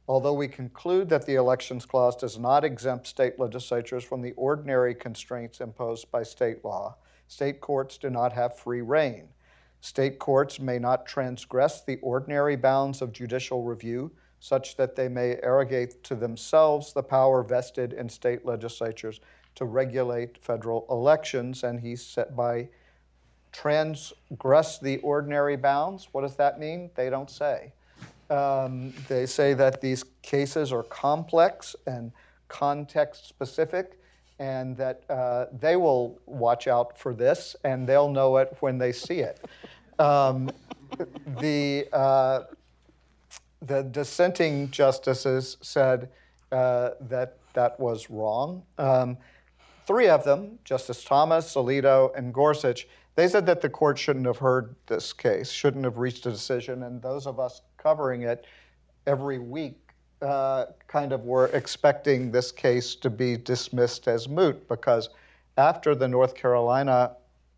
[0.09, 4.95] although we conclude that the Elections Clause does not exempt state legislatures from the ordinary
[4.95, 6.97] constraints imposed by state law,
[7.29, 9.29] state courts do not have free rein.
[9.81, 15.37] State courts may not transgress the ordinary bounds of judicial review such that they may
[15.43, 19.21] arrogate to themselves the power vested in state legislatures
[19.59, 21.65] to regulate federal elections.
[21.65, 22.69] And he said by
[23.51, 26.09] transgress the ordinary bounds.
[26.13, 26.91] What does that mean?
[26.95, 27.73] They don't say.
[28.31, 32.13] Um, they say that these cases are complex and
[32.47, 33.99] context specific,
[34.39, 38.93] and that uh, they will watch out for this and they'll know it when they
[38.93, 39.45] see it.
[39.99, 40.51] Um,
[41.41, 42.43] the, uh,
[43.61, 46.11] the dissenting justices said
[46.53, 48.63] uh, that that was wrong.
[48.79, 49.17] Um,
[49.89, 54.37] three of them, Justice Thomas, Alito, and Gorsuch, they said that the court shouldn't have
[54.37, 58.45] heard this case, shouldn't have reached a decision, and those of us covering it
[59.07, 59.79] every week
[60.21, 65.09] uh, kind of were expecting this case to be dismissed as moot because
[65.57, 67.13] after the North Carolina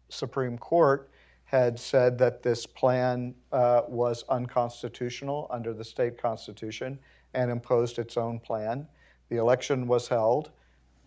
[0.08, 1.10] Supreme Court
[1.46, 6.96] had said that this plan uh, was unconstitutional under the state constitution
[7.34, 8.86] and imposed its own plan,
[9.30, 10.50] the election was held.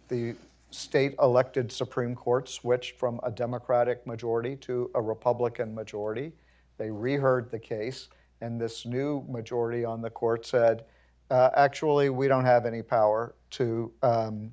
[0.09, 0.35] The
[0.73, 6.31] state elected Supreme Court switched from a Democratic majority to a Republican majority.
[6.77, 8.09] They reheard the case,
[8.41, 10.85] and this new majority on the court said,
[11.29, 14.51] uh, actually, we don't have any power to, um,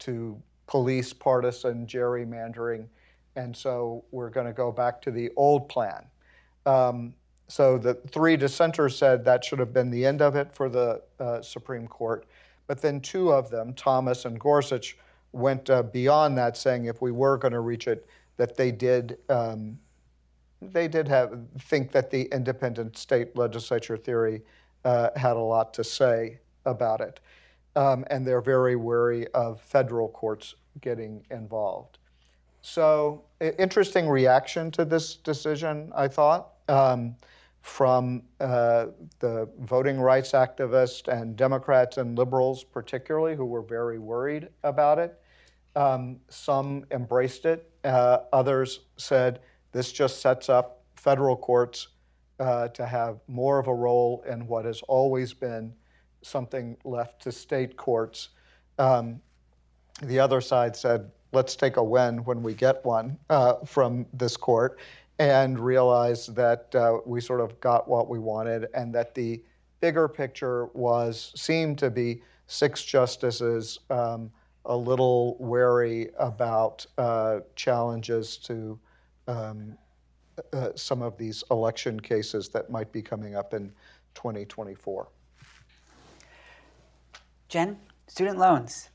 [0.00, 2.86] to police partisan gerrymandering,
[3.36, 6.04] and so we're going to go back to the old plan.
[6.66, 7.14] Um,
[7.48, 11.02] so the three dissenters said that should have been the end of it for the
[11.20, 12.24] uh, Supreme Court.
[12.66, 14.96] But then two of them, Thomas and Gorsuch,
[15.32, 19.18] went uh, beyond that, saying if we were going to reach it, that they did
[19.28, 19.78] um,
[20.70, 24.42] they did have think that the independent state legislature theory
[24.84, 27.20] uh, had a lot to say about it,
[27.76, 31.98] um, and they're very wary of federal courts getting involved.
[32.62, 37.16] So, interesting reaction to this decision, I thought, um,
[37.60, 38.86] from uh,
[39.18, 45.20] the voting rights activists and Democrats and liberals, particularly, who were very worried about it.
[45.74, 47.70] Um, some embraced it.
[47.84, 49.40] Uh, others said
[49.72, 51.88] this just sets up federal courts
[52.38, 55.72] uh, to have more of a role in what has always been
[56.22, 58.30] something left to state courts.
[58.78, 59.20] Um,
[60.02, 64.36] the other side said, let's take a win when we get one uh, from this
[64.36, 64.78] court
[65.18, 69.42] and realize that uh, we sort of got what we wanted and that the
[69.80, 74.30] bigger picture was seemed to be six justices um,
[74.64, 78.78] a little wary about uh, challenges to
[79.26, 79.76] um,
[80.52, 83.72] uh, some of these election cases that might be coming up in
[84.14, 85.08] 2024.
[87.48, 88.88] Jen, student loans.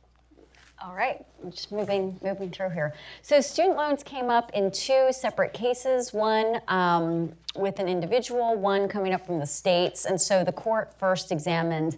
[0.84, 2.94] All right, just moving moving through here.
[3.24, 6.14] So student loans came up in two separate cases.
[6.14, 10.06] One um, with an individual, one coming up from the states.
[10.06, 11.98] And so the court first examined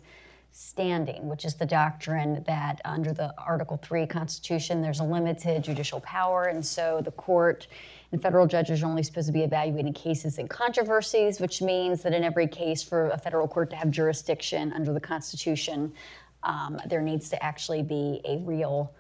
[0.52, 6.00] standing, which is the doctrine that under the Article 3 Constitution, there's a limited judicial
[6.02, 6.46] power.
[6.46, 7.68] And so the court
[8.12, 12.13] and federal judges are only supposed to be evaluating cases and controversies, which means that
[12.13, 15.94] in every case for a federal court to have jurisdiction under the Constitution,
[16.44, 18.94] um, there needs to actually be a real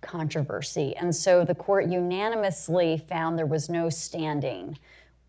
[0.00, 0.94] controversy.
[0.96, 4.78] And so the court unanimously found there was no standing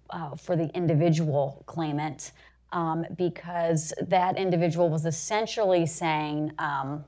[0.10, 2.32] uh, for the individual claimant
[2.76, 7.04] um, because that individual was essentially saying, um,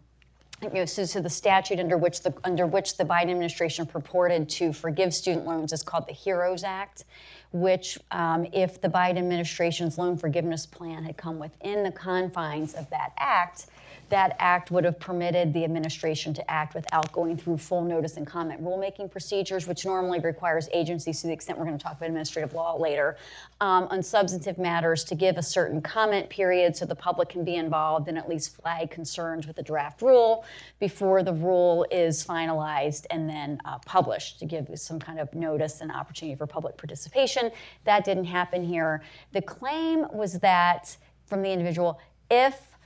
[0.63, 4.49] you know, so, so the statute under which the under which the Biden administration purported
[4.49, 7.03] to forgive student loans is called the HEROES Act,
[7.51, 12.89] which, um, if the Biden administration's loan forgiveness plan had come within the confines of
[12.89, 13.67] that act,
[14.09, 18.25] that act would have permitted the administration to act without going through full notice and
[18.25, 22.07] comment rulemaking procedures, which normally requires agencies, to the extent we're going to talk about
[22.07, 23.17] administrative law later,
[23.61, 27.55] um, on substantive matters to give a certain comment period so the public can be
[27.55, 30.45] involved and at least flag concerns with the draft rule
[30.79, 35.81] before the rule is finalized and then uh, published to give some kind of notice
[35.81, 37.51] and opportunity for public participation.
[37.83, 39.01] That didn't happen here.
[39.33, 40.95] The claim was that
[41.25, 41.99] from the individual,
[42.29, 42.76] if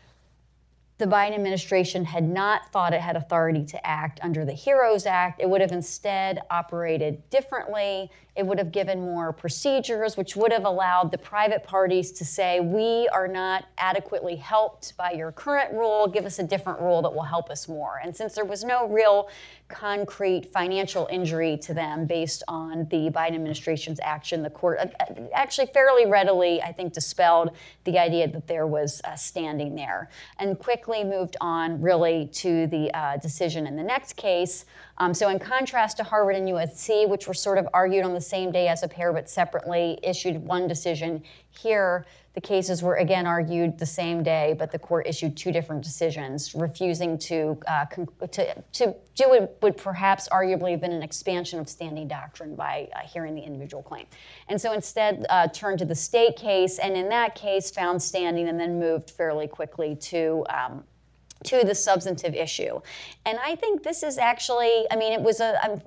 [1.02, 5.41] the Biden administration had not thought it had authority to act under the HEROES Act.
[5.41, 8.12] It would have instead operated differently.
[8.34, 12.61] It would have given more procedures, which would have allowed the private parties to say,
[12.61, 16.07] We are not adequately helped by your current rule.
[16.07, 17.99] Give us a different rule that will help us more.
[18.01, 19.27] And since there was no real
[19.67, 24.88] concrete financial injury to them based on the Biden administration's action, the court uh,
[25.34, 27.51] actually fairly readily, I think, dispelled
[27.84, 30.09] the idea that there was uh, standing there
[30.39, 34.65] and quickly moved on really to the uh, decision in the next case.
[34.97, 38.20] Um, so, in contrast to Harvard and UNC, which were sort of argued on the
[38.22, 41.24] same day as a pair but separately, issued one decision.
[41.49, 45.84] Here, the cases were again argued the same day, but the court issued two different
[45.84, 47.86] decisions, refusing to uh,
[48.32, 52.88] to, to do what would perhaps arguably have been an expansion of standing doctrine by
[52.95, 54.05] uh, hearing the individual claim.
[54.47, 58.47] And so instead, uh, turned to the state case, and in that case, found standing
[58.47, 60.84] and then moved fairly quickly to um,
[61.43, 62.80] to the substantive issue.
[63.26, 65.82] And I think this is actually, I mean, it was a,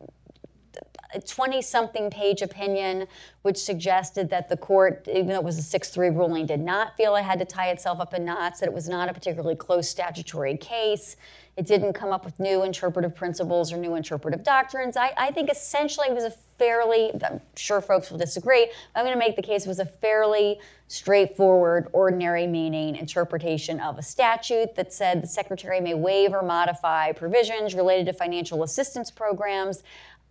[1.14, 3.06] a 20 something page opinion
[3.44, 6.96] which suggested that the court, even though it was a 6 3 ruling, did not
[6.96, 9.54] feel it had to tie itself up in knots, that it was not a particularly
[9.54, 11.16] close statutory case.
[11.58, 14.96] It didn't come up with new interpretive principles or new interpretive doctrines.
[14.96, 19.14] I, I think essentially it was a fairly, I'm sure folks will disagree, I'm going
[19.14, 20.58] to make the case was a fairly
[20.88, 27.12] straightforward, ordinary meaning interpretation of a statute that said the secretary may waive or modify
[27.12, 29.82] provisions related to financial assistance programs,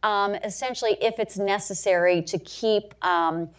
[0.04, 2.94] um, essentially if it's necessary to keep.
[3.04, 3.50] Um,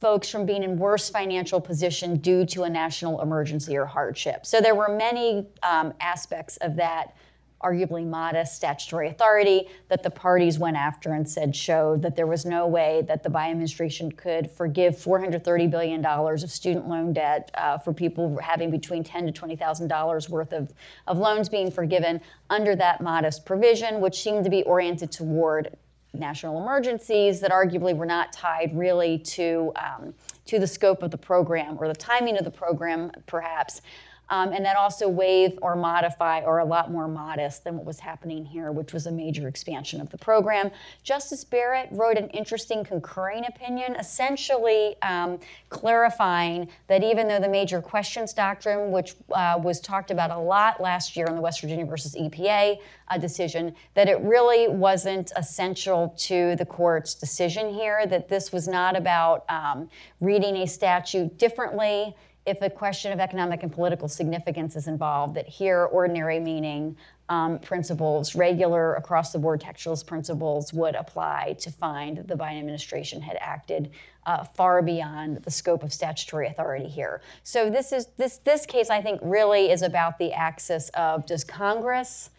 [0.00, 4.46] folks from being in worse financial position due to a national emergency or hardship.
[4.46, 7.16] So there were many um, aspects of that
[7.62, 12.46] arguably modest statutory authority that the parties went after and said showed that there was
[12.46, 17.78] no way that the Biden administration could forgive $430 billion of student loan debt uh,
[17.78, 20.72] for people having between $10 to $20,000 worth of,
[21.06, 25.76] of loans being forgiven under that modest provision, which seemed to be oriented toward
[26.14, 30.14] national emergencies that arguably were not tied really to, um,
[30.46, 33.82] to the scope of the program or the timing of the program, perhaps
[34.30, 37.98] um, and that also waive or modify or a lot more modest than what was
[37.98, 40.70] happening here, which was a major expansion of the program.
[41.02, 47.80] Justice Barrett wrote an interesting concurring opinion, essentially um, clarifying that even though the major
[47.80, 51.86] questions doctrine, which uh, was talked about a lot last year in the West Virginia
[51.86, 58.28] versus EPA uh, decision, that it really wasn't essential to the court's decision here, that
[58.28, 59.88] this was not about um,
[60.20, 62.14] reading a statute differently
[62.48, 66.96] if a question of economic and political significance is involved, that here ordinary meaning
[67.28, 72.58] um, principles, regular across the board textualist principles would apply to find that the Biden
[72.58, 73.90] administration had acted
[74.24, 77.20] uh, far beyond the scope of statutory authority here.
[77.42, 81.44] So this is this this case I think really is about the axis of does
[81.44, 82.30] Congress,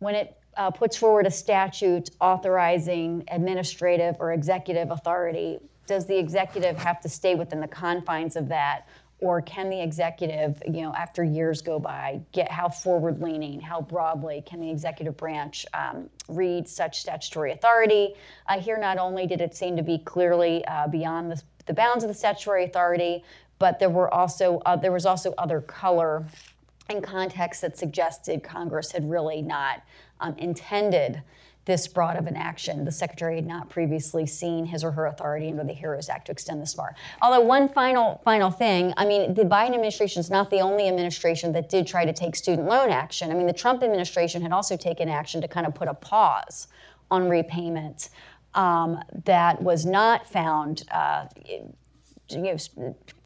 [0.00, 6.76] when it uh, puts forward a statute authorizing administrative or executive authority, does the executive
[6.76, 8.86] have to stay within the confines of that?
[9.24, 13.80] Or can the executive, you know, after years go by, get how forward leaning, how
[13.80, 18.12] broadly can the executive branch um, read such statutory authority?
[18.50, 22.04] Uh, here, not only did it seem to be clearly uh, beyond the, the, bounds
[22.04, 23.24] of the statutory authority,
[23.58, 26.26] but there were also uh, there was also other color
[26.90, 29.82] and context that suggested Congress had really not
[30.20, 31.22] um, intended
[31.64, 32.84] this broad of an action.
[32.84, 36.32] The Secretary had not previously seen his or her authority under the HEROES Act to
[36.32, 36.94] extend this far.
[37.22, 41.52] Although one final final thing, I mean, the Biden administration is not the only administration
[41.52, 43.30] that did try to take student loan action.
[43.30, 46.68] I mean, the Trump administration had also taken action to kind of put a pause
[47.10, 48.10] on repayment
[48.54, 50.84] um, that was not found.
[50.90, 51.26] Uh,
[52.30, 52.56] you know,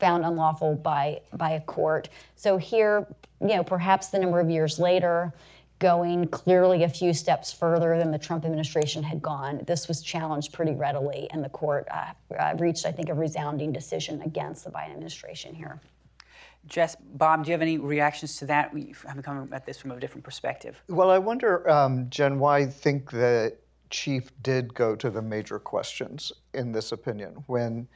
[0.01, 2.09] found unlawful by by a court.
[2.35, 3.07] So here,
[3.41, 5.33] you know, perhaps the number of years later,
[5.79, 9.63] going clearly a few steps further than the Trump administration had gone.
[9.67, 13.73] This was challenged pretty readily, and the court uh, uh, reached, I think, a resounding
[13.73, 15.81] decision against the Biden administration here.
[16.67, 18.75] Jess, Bob, do you have any reactions to that?
[18.75, 20.83] We haven't come at this from a different perspective.
[20.89, 23.57] Well, I wonder, um, Jen, why I think the
[23.91, 27.89] chief did go to the major questions in this opinion when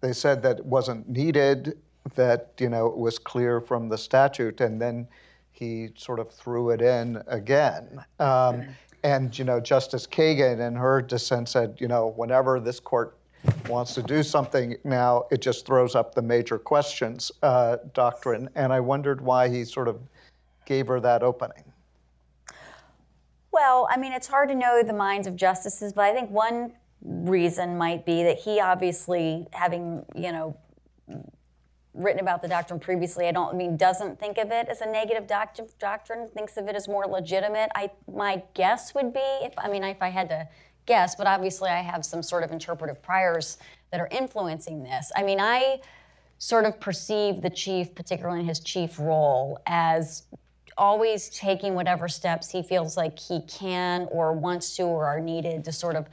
[0.00, 1.78] they said that it wasn't needed,
[2.14, 5.08] that you know it was clear from the statute, and then
[5.60, 8.02] he sort of threw it in again.
[8.18, 8.64] Um,
[9.04, 13.16] and you know, Justice Kagan in her dissent said, you know, whenever this court
[13.68, 18.48] wants to do something now, it just throws up the major questions uh, doctrine.
[18.54, 20.00] And I wondered why he sort of
[20.64, 21.64] gave her that opening.
[23.52, 26.72] Well, I mean, it's hard to know the minds of justices, but I think one
[27.02, 30.56] reason might be that he obviously, having, you know,
[31.94, 34.86] written about the doctrine previously, I don't I mean doesn't think of it as a
[34.86, 35.26] negative
[35.78, 37.70] doctrine, thinks of it as more legitimate.
[37.74, 40.48] I my guess would be if I mean if I had to
[40.86, 43.58] guess, but obviously I have some sort of interpretive priors
[43.90, 45.10] that are influencing this.
[45.16, 45.80] I mean, I
[46.38, 50.22] sort of perceive the chief, particularly in his chief role, as
[50.78, 55.64] always taking whatever steps he feels like he can or wants to or are needed
[55.64, 56.06] to sort of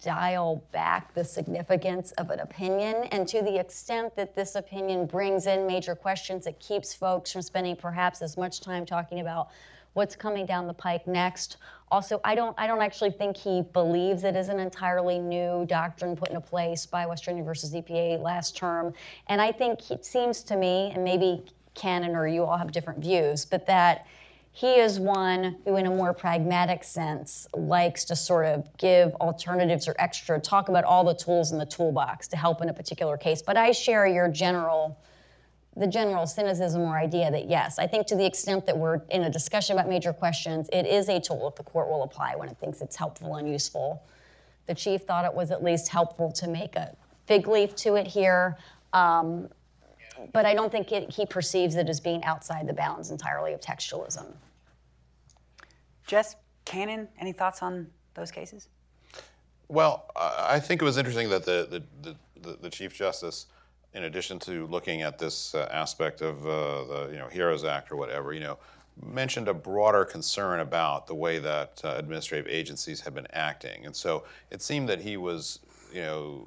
[0.00, 3.04] dial back the significance of an opinion.
[3.12, 7.42] And to the extent that this opinion brings in major questions, it keeps folks from
[7.42, 9.48] spending perhaps as much time talking about
[9.92, 11.56] what's coming down the pike next.
[11.90, 16.14] Also, I don't, I don't actually think he believes it is an entirely new doctrine
[16.14, 18.94] put into place by West Virginia versus EPA last term.
[19.26, 21.44] And I think it seems to me, and maybe
[21.74, 24.06] Kannon or you all have different views, but that
[24.52, 29.86] he is one who, in a more pragmatic sense, likes to sort of give alternatives
[29.86, 33.16] or extra, talk about all the tools in the toolbox to help in a particular
[33.16, 33.42] case.
[33.42, 34.98] But I share your general
[35.76, 39.22] the general cynicism or idea that yes, I think to the extent that we're in
[39.22, 42.48] a discussion about major questions, it is a tool that the court will apply when
[42.48, 44.02] it thinks it's helpful and useful.
[44.66, 46.94] The chief thought it was at least helpful to make a
[47.26, 48.58] fig leaf to it here,
[48.92, 49.48] um,
[50.32, 53.60] but I don't think it, he perceives it as being outside the bounds entirely of
[53.60, 54.26] textualism.
[56.06, 58.68] Jess, Kannon, any thoughts on those cases?
[59.68, 63.46] Well, I think it was interesting that the, the, the, the Chief Justice
[63.94, 67.90] in addition to looking at this uh, aspect of uh, the you know HEROES Act
[67.90, 68.58] or whatever, you know,
[69.04, 73.94] mentioned a broader concern about the way that uh, administrative agencies have been acting, and
[73.94, 75.60] so it seemed that he was,
[75.92, 76.46] you know,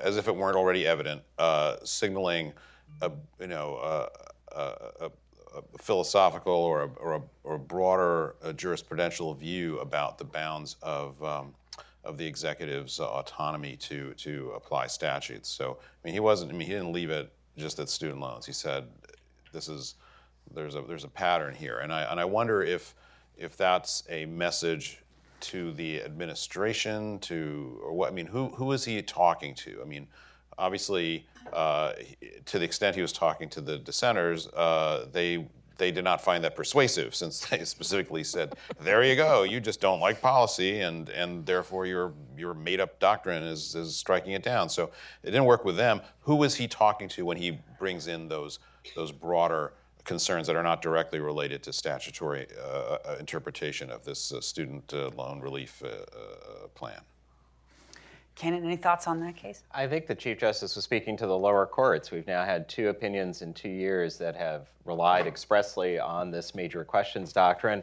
[0.00, 2.52] as if it weren't already evident, uh, signaling
[3.02, 3.10] a
[3.40, 5.10] you know a, a, a,
[5.80, 11.22] philosophical or a, or a, or a broader uh, jurisprudential view about the bounds of
[11.22, 11.54] um,
[12.04, 15.48] of the executive's autonomy to to apply statutes.
[15.48, 16.52] So I mean, he wasn't.
[16.52, 18.46] I mean, he didn't leave it just at student loans.
[18.46, 18.84] He said,
[19.52, 19.94] "This is
[20.54, 22.94] there's a there's a pattern here," and I and I wonder if
[23.36, 25.02] if that's a message
[25.40, 29.84] to the administration to or what I mean who who is he talking to I
[29.84, 30.06] mean
[30.58, 31.92] obviously uh,
[32.44, 35.46] to the extent he was talking to the dissenters uh, they
[35.78, 39.80] they did not find that persuasive since they specifically said, there you go, you just
[39.80, 44.42] don't like policy and, and therefore your, your made up doctrine is, is striking it
[44.42, 44.68] down.
[44.68, 44.90] So
[45.22, 46.02] it didn't work with them.
[46.20, 48.58] Who was he talking to when he brings in those,
[48.94, 49.72] those broader
[50.04, 54.94] concerns that are not directly related to statutory uh, uh interpretation of this uh, student
[54.94, 57.00] uh, loan relief uh, uh, plan?
[58.38, 59.64] Kannon, any thoughts on that case?
[59.72, 62.12] I think the Chief Justice was speaking to the lower courts.
[62.12, 66.84] We've now had two opinions in two years that have relied expressly on this major
[66.84, 67.82] questions doctrine.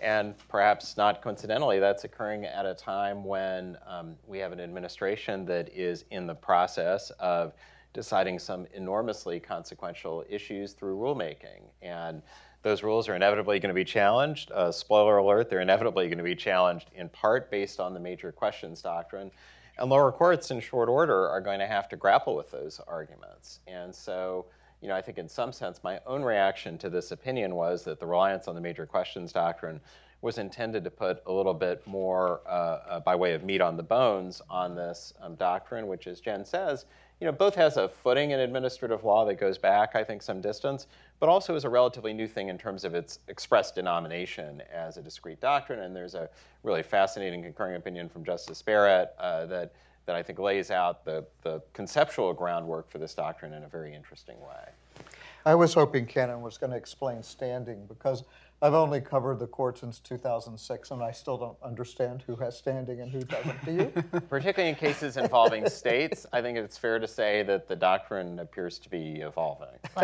[0.00, 5.44] And perhaps not coincidentally, that's occurring at a time when um, we have an administration
[5.46, 7.52] that is in the process of
[7.92, 11.62] deciding some enormously consequential issues through rulemaking.
[11.82, 12.22] And
[12.62, 14.52] those rules are inevitably going to be challenged.
[14.52, 18.30] Uh, spoiler alert, they're inevitably going to be challenged in part based on the major
[18.30, 19.32] questions doctrine.
[19.78, 23.60] And lower courts, in short order, are going to have to grapple with those arguments.
[23.68, 24.46] And so,
[24.80, 28.00] you know, I think in some sense, my own reaction to this opinion was that
[28.00, 29.80] the reliance on the major questions doctrine
[30.20, 33.76] was intended to put a little bit more uh, uh, by way of meat on
[33.76, 36.86] the bones on this um, doctrine, which, as Jen says,
[37.20, 40.40] you know, both has a footing in administrative law that goes back, I think, some
[40.40, 40.86] distance,
[41.18, 45.02] but also is a relatively new thing in terms of its express denomination as a
[45.02, 45.80] discrete doctrine.
[45.80, 46.30] And there's a
[46.62, 49.72] really fascinating concurring opinion from Justice Barrett uh, that,
[50.06, 53.94] that I think lays out the, the conceptual groundwork for this doctrine in a very
[53.94, 55.04] interesting way.
[55.44, 58.24] I was hoping Kannon was going to explain standing because
[58.60, 63.00] I've only covered the court since 2006, and I still don't understand who has standing
[63.00, 63.64] and who doesn't.
[63.64, 64.20] Do you?
[64.28, 68.80] Particularly in cases involving states, I think it's fair to say that the doctrine appears
[68.80, 69.78] to be evolving.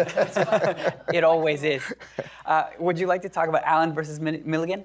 [1.13, 1.83] it always is.
[2.47, 4.85] Uh, would you like to talk about Allen versus Milligan?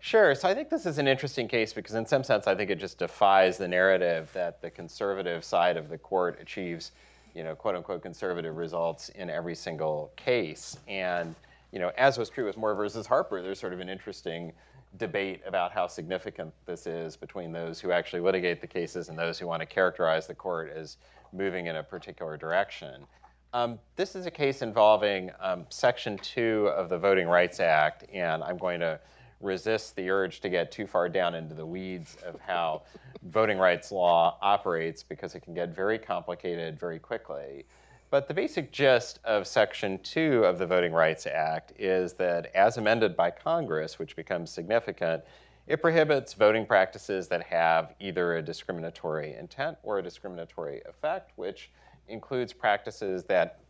[0.00, 0.34] Sure.
[0.34, 2.78] So I think this is an interesting case because, in some sense, I think it
[2.78, 6.92] just defies the narrative that the conservative side of the court achieves
[7.34, 10.78] you know, quote unquote conservative results in every single case.
[10.88, 11.34] And,
[11.72, 14.52] you know, as was true with Moore versus Harper, there's sort of an interesting
[14.96, 19.38] debate about how significant this is between those who actually litigate the cases and those
[19.38, 20.96] who want to characterize the court as
[21.32, 23.06] moving in a particular direction.
[23.52, 28.42] Um, this is a case involving um, Section 2 of the Voting Rights Act, and
[28.42, 28.98] I'm going to
[29.40, 32.82] resist the urge to get too far down into the weeds of how
[33.24, 37.64] voting rights law operates because it can get very complicated very quickly.
[38.10, 42.78] But the basic gist of Section 2 of the Voting Rights Act is that, as
[42.78, 45.22] amended by Congress, which becomes significant,
[45.66, 51.70] it prohibits voting practices that have either a discriminatory intent or a discriminatory effect, which
[52.08, 53.60] includes practices that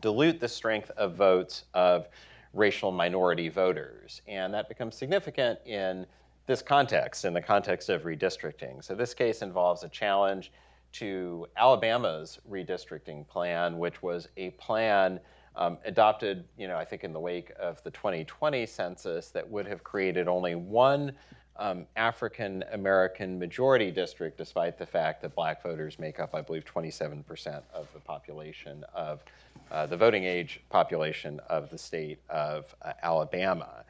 [0.00, 2.06] dilute the strength of votes of
[2.54, 4.22] racial minority voters.
[4.28, 6.06] And that becomes significant in
[6.46, 8.84] this context, in the context of redistricting.
[8.84, 10.52] So this case involves a challenge
[10.98, 15.20] to Alabama's redistricting plan, which was a plan
[15.54, 19.66] um, adopted, you know, I think in the wake of the 2020 census that would
[19.66, 21.12] have created only one
[21.58, 26.64] um, African American majority district, despite the fact that black voters make up, I believe,
[26.64, 29.24] 27% of the population of
[29.70, 33.84] uh, the voting age population of the state of uh, Alabama.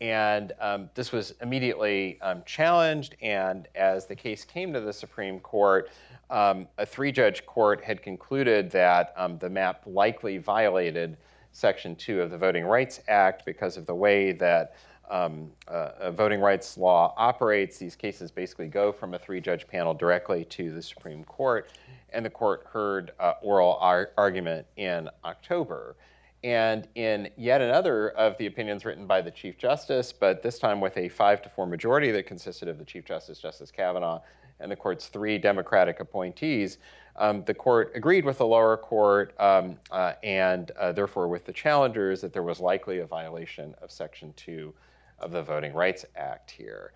[0.00, 5.40] And um, this was immediately um, challenged, and as the case came to the Supreme
[5.40, 5.90] Court,
[6.28, 11.16] um, a three judge court had concluded that um, the map likely violated
[11.52, 14.74] Section 2 of the Voting Rights Act because of the way that
[15.08, 17.78] um, uh, voting rights law operates.
[17.78, 21.70] These cases basically go from a three judge panel directly to the Supreme Court,
[22.12, 25.96] and the court heard uh, oral ar- argument in October.
[26.44, 30.80] And in yet another of the opinions written by the Chief Justice, but this time
[30.80, 34.20] with a five to four majority that consisted of the Chief Justice, Justice Kavanaugh,
[34.60, 36.78] and the court's three Democratic appointees,
[37.16, 41.52] um, the court agreed with the lower court um, uh, and uh, therefore with the
[41.52, 44.72] challengers that there was likely a violation of Section 2
[45.18, 46.92] of the Voting Rights Act here.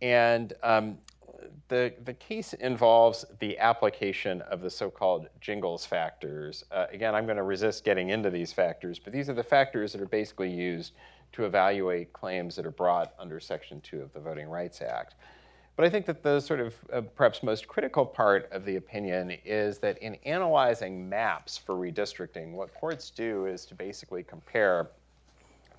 [0.00, 0.98] And um,
[1.68, 6.64] the, the case involves the application of the so called Gingles factors.
[6.70, 9.92] Uh, again, I'm going to resist getting into these factors, but these are the factors
[9.92, 10.92] that are basically used
[11.32, 15.14] to evaluate claims that are brought under Section 2 of the Voting Rights Act.
[15.76, 19.36] But I think that the sort of uh, perhaps most critical part of the opinion
[19.44, 24.90] is that in analyzing maps for redistricting, what courts do is to basically compare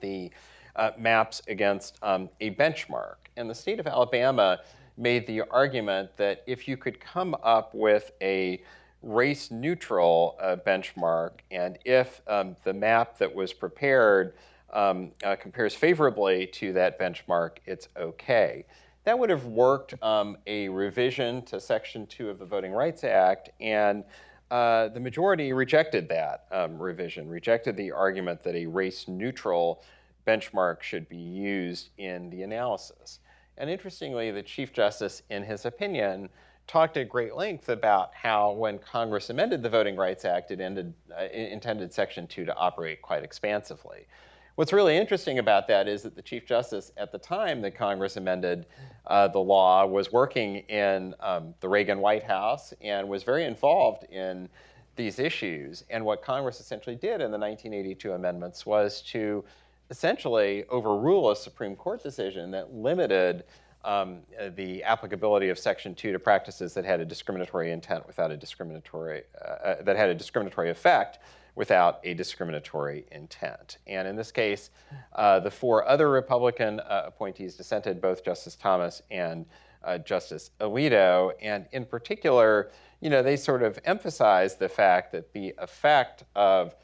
[0.02, 0.30] the
[0.76, 3.16] uh, maps against um, a benchmark.
[3.38, 4.60] And the state of Alabama
[4.98, 8.62] made the argument that if you could come up with a
[9.02, 14.36] race neutral uh, benchmark, and if um, the map that was prepared
[14.74, 18.66] um, uh, compares favorably to that benchmark, it's okay.
[19.04, 23.50] That would have worked um, a revision to Section 2 of the Voting Rights Act,
[23.62, 24.04] and
[24.50, 29.84] uh, the majority rejected that um, revision, rejected the argument that a race neutral
[30.26, 33.20] benchmark should be used in the analysis.
[33.58, 36.30] And interestingly, the Chief Justice, in his opinion,
[36.68, 40.94] talked at great length about how when Congress amended the Voting Rights Act, it ended,
[41.18, 44.08] uh, intended Section 2 to operate quite expansively.
[44.56, 48.16] What's really interesting about that is that the Chief Justice, at the time that Congress
[48.16, 48.66] amended
[49.08, 54.06] uh, the law, was working in um, the Reagan White House and was very involved
[54.06, 54.48] in
[54.96, 55.84] these issues.
[55.90, 59.44] And what Congress essentially did in the 1982 amendments was to
[59.90, 63.44] essentially overrule a Supreme Court decision that limited
[63.84, 64.22] um,
[64.56, 69.24] the applicability of Section 2 to practices that had a discriminatory intent without a discriminatory,
[69.40, 71.20] uh, uh, that had a discriminatory effect
[71.54, 73.78] without a discriminatory intent.
[73.88, 74.72] And in this case,
[75.14, 79.46] uh, the four other Republican uh, appointees dissented, both Justice Thomas and
[79.84, 81.32] uh, Justice Alito.
[81.42, 82.72] And in particular,
[83.02, 86.76] you know, they sort of emphasized the fact that the effect of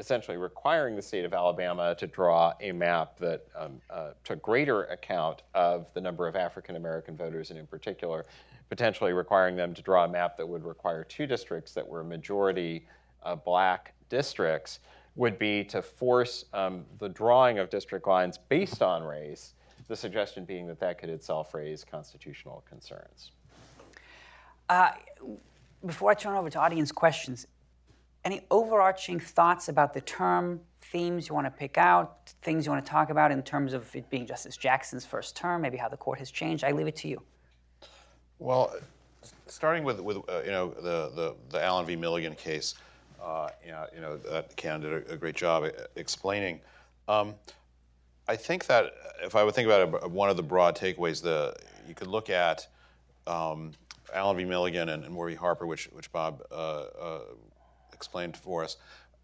[0.00, 4.84] essentially requiring the state of Alabama to draw a map that um, uh, took greater
[4.84, 8.24] account of the number of African American voters, and in particular,
[8.70, 12.86] potentially requiring them to draw a map that would require two districts that were majority
[13.24, 14.80] uh, black districts,
[15.16, 19.52] would be to force um, the drawing of district lines based on race,
[19.86, 23.32] the suggestion being that that could itself raise constitutional concerns.
[24.70, 24.92] Uh,
[25.84, 27.46] before I turn over to audience questions,
[28.24, 32.84] any overarching thoughts about the term, themes you want to pick out, things you want
[32.84, 35.96] to talk about in terms of it being Justice Jackson's first term, maybe how the
[35.96, 36.64] court has changed?
[36.64, 37.22] I leave it to you.
[38.38, 38.74] Well,
[39.46, 41.96] starting with, with uh, you know the, the, the Allen v.
[41.96, 42.74] Milligan case,
[43.22, 46.60] uh, you know, you know that Ken did a, a great job explaining.
[47.08, 47.34] Um,
[48.28, 48.92] I think that
[49.22, 51.54] if I would think about it, one of the broad takeaways, the
[51.88, 52.66] you could look at
[53.26, 53.72] um,
[54.14, 54.44] Allen v.
[54.44, 55.36] Milligan and, and.
[55.36, 57.20] Harper, which which Bob uh, uh
[58.00, 58.78] explained for us,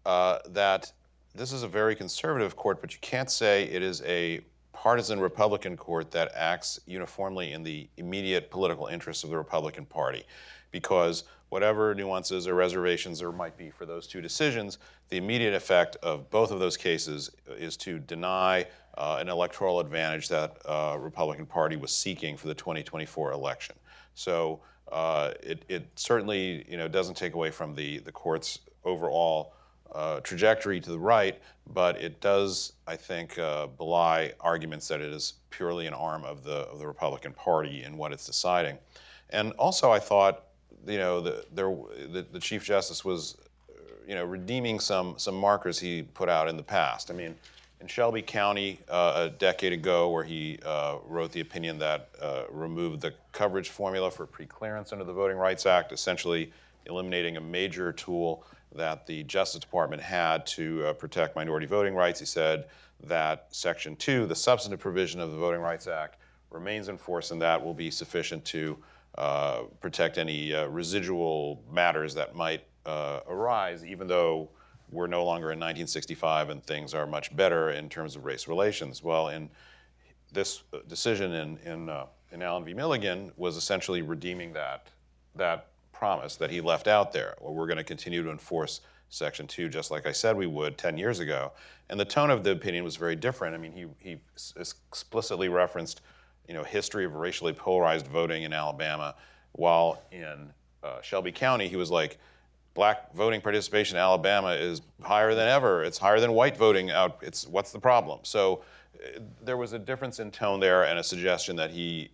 [0.05, 0.91] uh, that
[1.33, 5.75] this is a very conservative court, but you can't say it is a partisan Republican
[5.75, 10.23] court that acts uniformly in the immediate political interests of the Republican Party.
[10.69, 14.77] Because whatever nuances or reservations there might be for those two decisions,
[15.09, 18.65] the immediate effect of both of those cases is to deny
[18.97, 23.75] uh, an electoral advantage that uh, Republican Party was seeking for the 2024 election.
[24.13, 24.59] So
[24.91, 29.53] uh, it, it, certainly you know doesn't take away from the the court's overall
[29.93, 31.39] uh, trajectory to the right,
[31.73, 36.43] but it does, I think, uh, belie arguments that it is purely an arm of
[36.43, 38.77] the of the Republican Party in what it's deciding.
[39.29, 40.43] And also, I thought
[40.85, 41.75] you know the, there,
[42.11, 43.37] the, the Chief Justice was
[44.07, 47.11] you know redeeming some some markers he put out in the past.
[47.11, 47.35] I mean
[47.79, 52.43] in Shelby County uh, a decade ago, where he uh, wrote the opinion that uh,
[52.49, 56.51] removed the coverage formula for preclearance under the Voting Rights Act, essentially
[56.87, 58.43] eliminating a major tool
[58.75, 62.19] that the Justice Department had to uh, protect minority voting rights.
[62.19, 62.65] He said
[63.03, 66.17] that Section 2, the substantive provision of the Voting Rights Act,
[66.49, 68.77] remains in force, and that will be sufficient to
[69.17, 72.63] uh, protect any uh, residual matters that might
[73.27, 74.49] arise, even though
[74.91, 79.03] we're no longer in 1965 and things are much better in terms of race relations.
[79.03, 79.49] Well, in
[80.31, 82.73] this decision in in, uh, in Allen v.
[82.73, 84.87] Milligan was essentially redeeming that
[85.35, 87.35] that promise that he left out there.
[87.41, 90.77] Well, we're going to continue to enforce Section 2 just like I said we would
[90.77, 91.51] 10 years ago.
[91.89, 93.55] And the tone of the opinion was very different.
[93.55, 94.17] I mean, he, he
[94.57, 96.01] explicitly referenced,
[96.47, 99.15] you know, history of racially polarized voting in Alabama,
[99.53, 100.51] while in
[100.83, 102.19] uh, Shelby County, he was like,
[102.77, 105.83] black voting participation in Alabama is higher than ever.
[105.83, 107.17] It's higher than white voting out.
[107.23, 108.19] It's what's the problem?
[108.21, 108.61] So
[109.03, 112.11] uh, there was a difference in tone there and a suggestion that he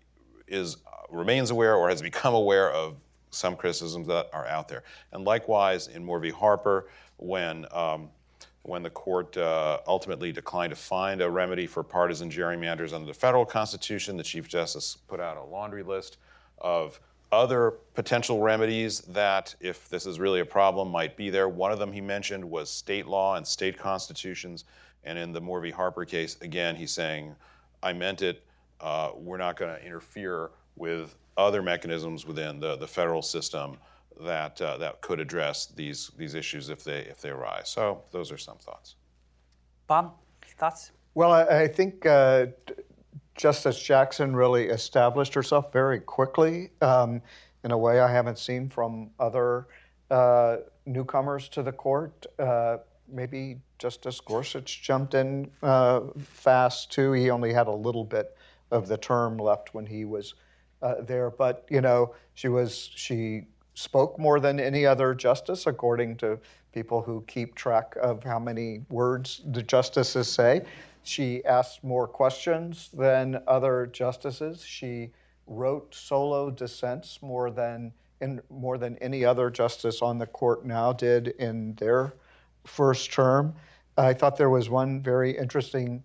[0.47, 2.95] is uh, remains aware or has become aware of
[3.33, 4.83] some criticisms that are out there.
[5.11, 6.29] And likewise in Moore v.
[6.29, 8.09] Harper, when um,
[8.63, 13.13] when the court uh, ultimately declined to find a remedy for partisan gerrymanders under the
[13.13, 16.17] federal constitution, the Chief Justice put out a laundry list
[16.59, 16.99] of
[17.33, 21.49] other potential remedies that, if this is really a problem, might be there.
[21.49, 24.63] One of them he mentioned was state law and state constitutions.
[25.03, 25.69] And in the Moore v.
[25.69, 27.35] Harper case, again, he's saying,
[27.81, 28.43] I meant it.
[28.79, 33.77] Uh, we're not going to interfere with other mechanisms within the, the federal system
[34.21, 37.69] that, uh, that could address these, these issues if they, if they arise.
[37.69, 38.95] So those are some thoughts.
[39.87, 40.13] Bob,
[40.57, 40.91] thoughts?
[41.15, 42.47] Well, I, I think uh,
[43.35, 47.21] Justice Jackson really established herself very quickly um,
[47.63, 49.67] in a way I haven't seen from other
[50.11, 52.25] uh, newcomers to the court.
[52.37, 52.77] Uh,
[53.07, 57.13] maybe Justice Gorsuch jumped in uh, fast too.
[57.13, 58.37] He only had a little bit
[58.71, 60.35] of the term left when he was
[60.83, 66.17] uh, there, but you know she was she spoke more than any other justice, according
[66.17, 66.37] to
[66.73, 70.61] people who keep track of how many words the justices say.
[71.03, 74.63] She asked more questions than other justices.
[74.63, 75.11] She
[75.47, 80.93] wrote solo dissents more than in, more than any other justice on the court now
[80.93, 82.13] did in their
[82.65, 83.53] first term.
[83.97, 86.03] I thought there was one very interesting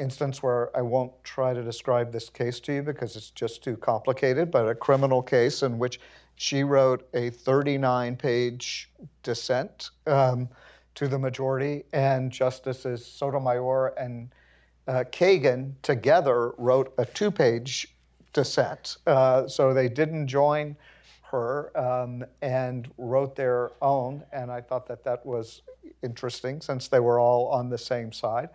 [0.00, 3.76] instance where I won't try to describe this case to you because it's just too
[3.76, 6.00] complicated, but a criminal case in which
[6.36, 8.90] she wrote a 39 page
[9.22, 9.90] dissent.
[10.06, 10.48] Um,
[10.94, 14.28] to the majority, and Justices Sotomayor and
[14.86, 17.94] uh, Kagan together wrote a two page
[18.32, 18.98] dissent.
[19.06, 20.76] Uh, so they didn't join
[21.22, 25.62] her um, and wrote their own, and I thought that that was
[26.02, 28.48] interesting since they were all on the same side.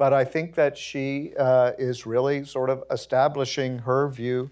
[0.00, 4.50] But I think that she uh, is really sort of establishing her view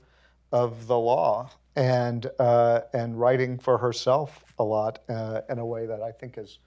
[0.53, 5.86] of the law and uh, and writing for herself a lot uh, in a way
[5.86, 6.59] that I think is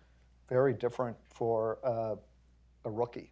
[0.49, 2.15] very different for uh,
[2.83, 3.29] a rookie.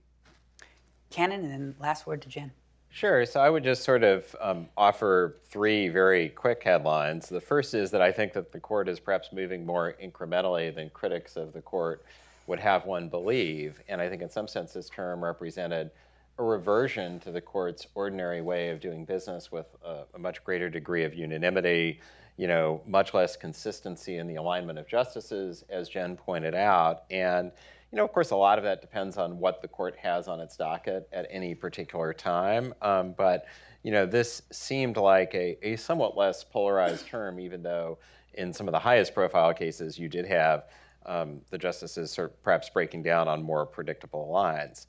[1.10, 2.52] Kannon, and then last word to Jen.
[2.92, 3.26] Sure.
[3.26, 7.28] So I would just sort of um, offer three very quick headlines.
[7.28, 10.92] The first is that I think that the court is perhaps moving more incrementally than
[10.92, 12.06] critics of the court
[12.50, 13.82] would have one believe.
[13.88, 15.92] And I think in some sense this term represented
[16.40, 20.70] a reversion to the court's ordinary way of doing business with a, a much greater
[20.70, 22.02] degree of unanimity,
[22.38, 27.04] you know, much less consistency in the alignment of justices, as Jen pointed out.
[27.12, 27.52] And,
[27.92, 30.40] you know, of course, a lot of that depends on what the court has on
[30.40, 32.74] its docket at any particular time.
[32.82, 33.46] Um, but,
[33.84, 38.00] you know, this seemed like a, a somewhat less polarized term, even though
[38.36, 40.64] in some of the highest profile cases you did have
[41.10, 44.88] um, the justices of perhaps breaking down on more predictable lines.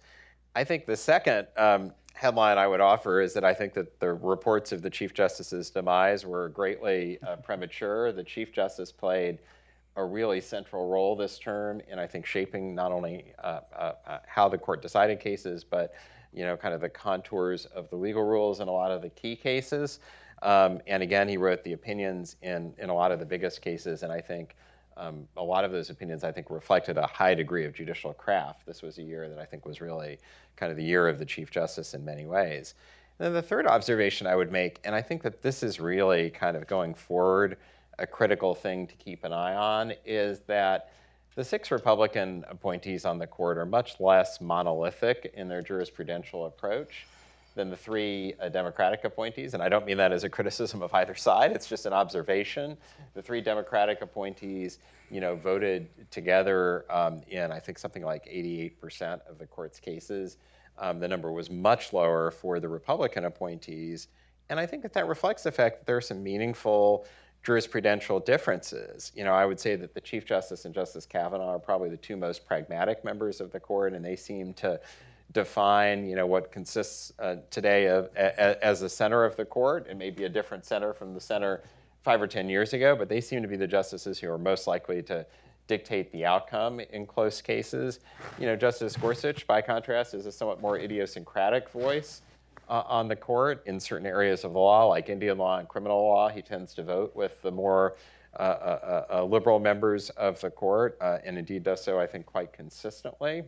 [0.54, 4.12] I think the second um, headline I would offer is that I think that the
[4.12, 8.12] reports of the Chief Justice's demise were greatly uh, premature.
[8.12, 9.38] The Chief Justice played
[9.96, 14.18] a really central role this term in, I think, shaping not only uh, uh, uh,
[14.26, 15.94] how the court decided cases, but
[16.32, 19.08] you know, kind of the contours of the legal rules in a lot of the
[19.10, 19.98] key cases.
[20.42, 24.02] Um, and again, he wrote the opinions in, in a lot of the biggest cases,
[24.04, 24.56] and I think
[24.96, 28.66] um, a lot of those opinions, I think, reflected a high degree of judicial craft.
[28.66, 30.18] This was a year that I think was really
[30.56, 32.74] kind of the year of the Chief Justice in many ways.
[33.18, 36.30] And then the third observation I would make, and I think that this is really
[36.30, 37.56] kind of going forward
[37.98, 40.90] a critical thing to keep an eye on, is that
[41.34, 47.06] the six Republican appointees on the court are much less monolithic in their jurisprudential approach
[47.54, 49.54] than the three uh, Democratic appointees.
[49.54, 52.76] And I don't mean that as a criticism of either side, it's just an observation.
[53.14, 54.78] The three Democratic appointees,
[55.10, 60.36] you know, voted together um, in, I think, something like 88% of the court's cases.
[60.78, 64.08] Um, the number was much lower for the Republican appointees.
[64.48, 67.06] And I think that that reflects the fact that there are some meaningful
[67.44, 69.12] jurisprudential differences.
[69.14, 71.96] You know, I would say that the Chief Justice and Justice Kavanaugh are probably the
[71.96, 74.78] two most pragmatic members of the court, and they seem to
[75.32, 79.86] define, you know, what consists uh, today of a, as the center of the court.
[79.88, 81.62] It may be a different center from the center
[82.02, 84.66] five or ten years ago, but they seem to be the justices who are most
[84.66, 85.26] likely to
[85.66, 88.00] dictate the outcome in close cases.
[88.38, 92.22] You know, Justice Gorsuch, by contrast, is a somewhat more idiosyncratic voice
[92.68, 96.02] uh, on the court in certain areas of the law, like Indian law and criminal
[96.02, 96.28] law.
[96.28, 97.96] He tends to vote with the more
[98.38, 102.26] uh, uh, uh, uh liberal members of the court, and indeed does so, I think,
[102.26, 103.44] quite consistently.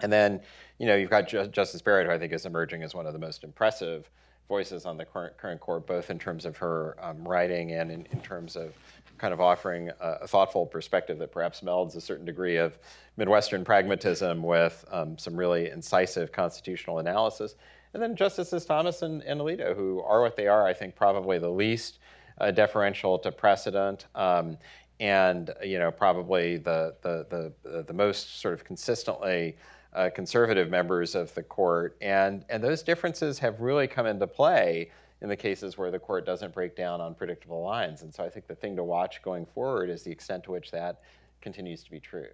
[0.00, 0.40] And then,
[0.78, 3.18] you know, you've got Justice Barrett, who I think is emerging as one of the
[3.18, 4.10] most impressive
[4.48, 8.06] voices on the current, current court, both in terms of her um, writing and in,
[8.12, 8.72] in, terms of
[9.18, 12.78] kind of offering a, a, thoughtful perspective that perhaps melds a certain degree of
[13.18, 17.56] Midwestern pragmatism with um, some really incisive constitutional analysis.
[17.92, 21.38] And then Justices Thomas and, and Alito, who are what they are, I think probably
[21.38, 21.98] the least
[22.40, 24.06] uh, deferential to precedent.
[24.14, 24.56] Um,
[25.00, 29.56] and you know probably the, the, the, the most sort of consistently
[29.94, 34.90] uh, conservative members of the court, and and those differences have really come into play
[35.20, 38.02] in the cases where the court doesn't break down on predictable lines.
[38.02, 40.70] And so I think the thing to watch going forward is the extent to which
[40.70, 41.00] that
[41.40, 42.28] continues to be true.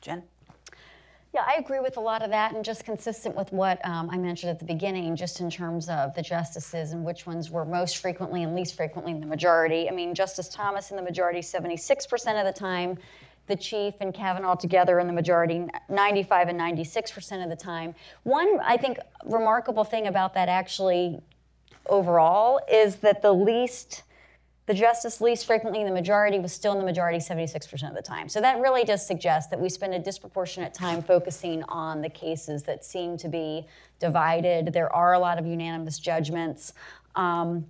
[0.00, 0.22] Jen.
[1.34, 4.16] Yeah, I agree with a lot of that, and just consistent with what um, I
[4.16, 7.98] mentioned at the beginning, just in terms of the justices and which ones were most
[7.98, 9.86] frequently and least frequently in the majority.
[9.86, 12.96] I mean, Justice Thomas in the majority 76% of the time,
[13.46, 17.94] the chief and Kavanaugh together in the majority 95 and 96% of the time.
[18.24, 21.20] One, I think, remarkable thing about that actually
[21.88, 24.02] overall is that the least
[24.66, 28.02] the justice least frequently in the majority was still in the majority 76% of the
[28.02, 28.28] time.
[28.28, 32.64] So that really does suggest that we spend a disproportionate time focusing on the cases
[32.64, 33.64] that seem to be
[34.00, 34.72] divided.
[34.72, 36.72] There are a lot of unanimous judgments.
[37.14, 37.64] Um,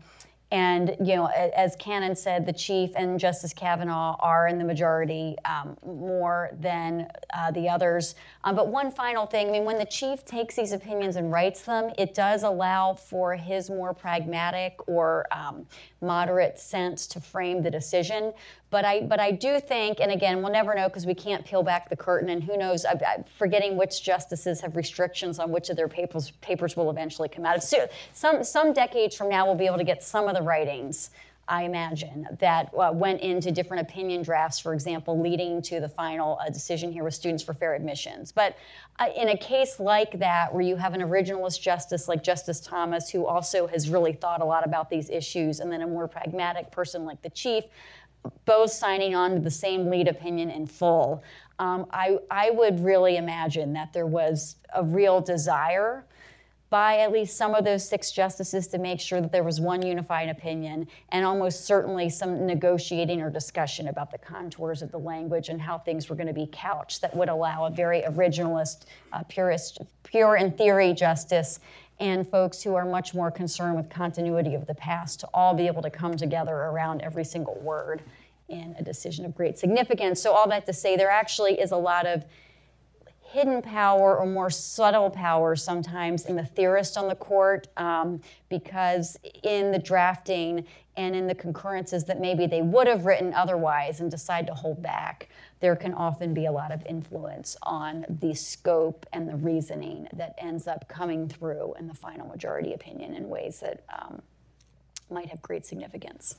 [0.53, 5.35] and you know, as Kannon said, the chief and Justice Kavanaugh are in the majority
[5.45, 8.15] um, more than uh, the others.
[8.45, 11.63] Um, but one final thing: I mean, when the chief takes these opinions and writes
[11.63, 15.67] them, it does allow for his more pragmatic or um,
[16.01, 18.33] moderate sense to frame the decision.
[18.77, 21.63] But I, but I do think, and again, we'll never know because we can't peel
[21.63, 22.85] back the curtain, and who knows?
[22.85, 27.31] I, am forgetting which justices have restrictions on which of their papers papers will eventually
[27.31, 27.63] come out.
[27.63, 31.09] So some some decades from now, we'll be able to get some of the writings.
[31.49, 36.39] I imagine that uh, went into different opinion drafts, for example, leading to the final
[36.45, 38.33] uh, decision here with Students for Fair Admissions.
[38.33, 38.59] But
[38.99, 43.09] uh, in a case like that, where you have an originalist justice like Justice Thomas,
[43.09, 46.73] who also has really thought a lot about these issues, and then a more pragmatic
[46.73, 47.65] person like the Chief,
[48.45, 51.23] both signing on to the same lead opinion in full,
[51.59, 56.05] um, I, I would really imagine that there was a real desire
[56.69, 59.87] by at least some of those six justices to make sure that there was one
[59.87, 65.49] unified opinion and almost certainly some negotiating or discussion about the contours of the language
[65.49, 69.23] and how things were going to be couched that would allow a very originalist, uh,
[69.29, 71.61] purist, pure in theory justice
[71.99, 75.67] and folks who are much more concerned with continuity of the past to all be
[75.67, 78.03] able to come together around every single word
[78.49, 80.21] in a decision of great significance.
[80.21, 82.25] So, all that to say, there actually is a lot of
[83.37, 88.19] hidden power or more subtle power sometimes in the theorist on the court um,
[88.49, 90.65] because in the drafting
[90.97, 94.81] and in the concurrences that maybe they would have written otherwise and decide to hold
[94.81, 95.29] back,
[95.61, 100.35] there can often be a lot of influence on the scope and the reasoning that
[100.39, 104.23] ends up coming through in the final majority opinion in ways that um,
[105.11, 106.37] might have great significance.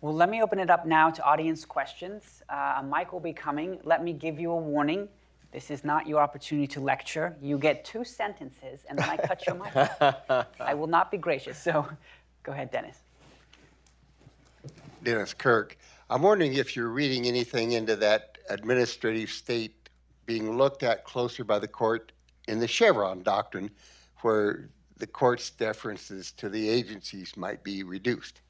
[0.00, 2.42] Well, let me open it up now to audience questions.
[2.48, 3.78] Uh, Mike will be coming.
[3.84, 5.08] Let me give you a warning.
[5.52, 7.36] This is not your opportunity to lecture.
[7.40, 9.74] You get two sentences, and then I cut your mic.
[10.60, 11.58] I will not be gracious.
[11.58, 11.88] So
[12.42, 12.98] go ahead, Dennis.
[15.02, 15.78] Dennis Kirk.
[16.10, 19.88] I'm wondering if you're reading anything into that administrative state
[20.26, 22.12] being looked at closer by the court
[22.48, 23.70] in the Chevron doctrine,
[24.22, 24.68] where
[24.98, 28.40] the court's deferences to the agencies might be reduced.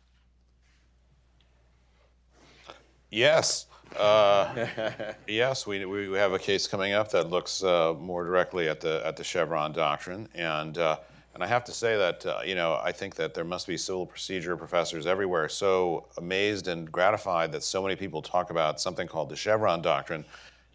[3.16, 3.64] Yes.
[3.98, 4.66] Uh,
[5.26, 9.00] yes, we, we have a case coming up that looks uh, more directly at the
[9.06, 10.98] at the Chevron doctrine, and uh,
[11.32, 13.78] and I have to say that uh, you know I think that there must be
[13.78, 19.08] civil procedure professors everywhere so amazed and gratified that so many people talk about something
[19.08, 20.22] called the Chevron doctrine.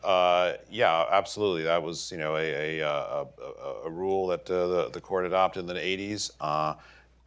[0.04, 1.62] Uh, yeah, absolutely.
[1.62, 3.26] That was you know a a, a,
[3.86, 6.32] a rule that uh, the the court adopted in the 80s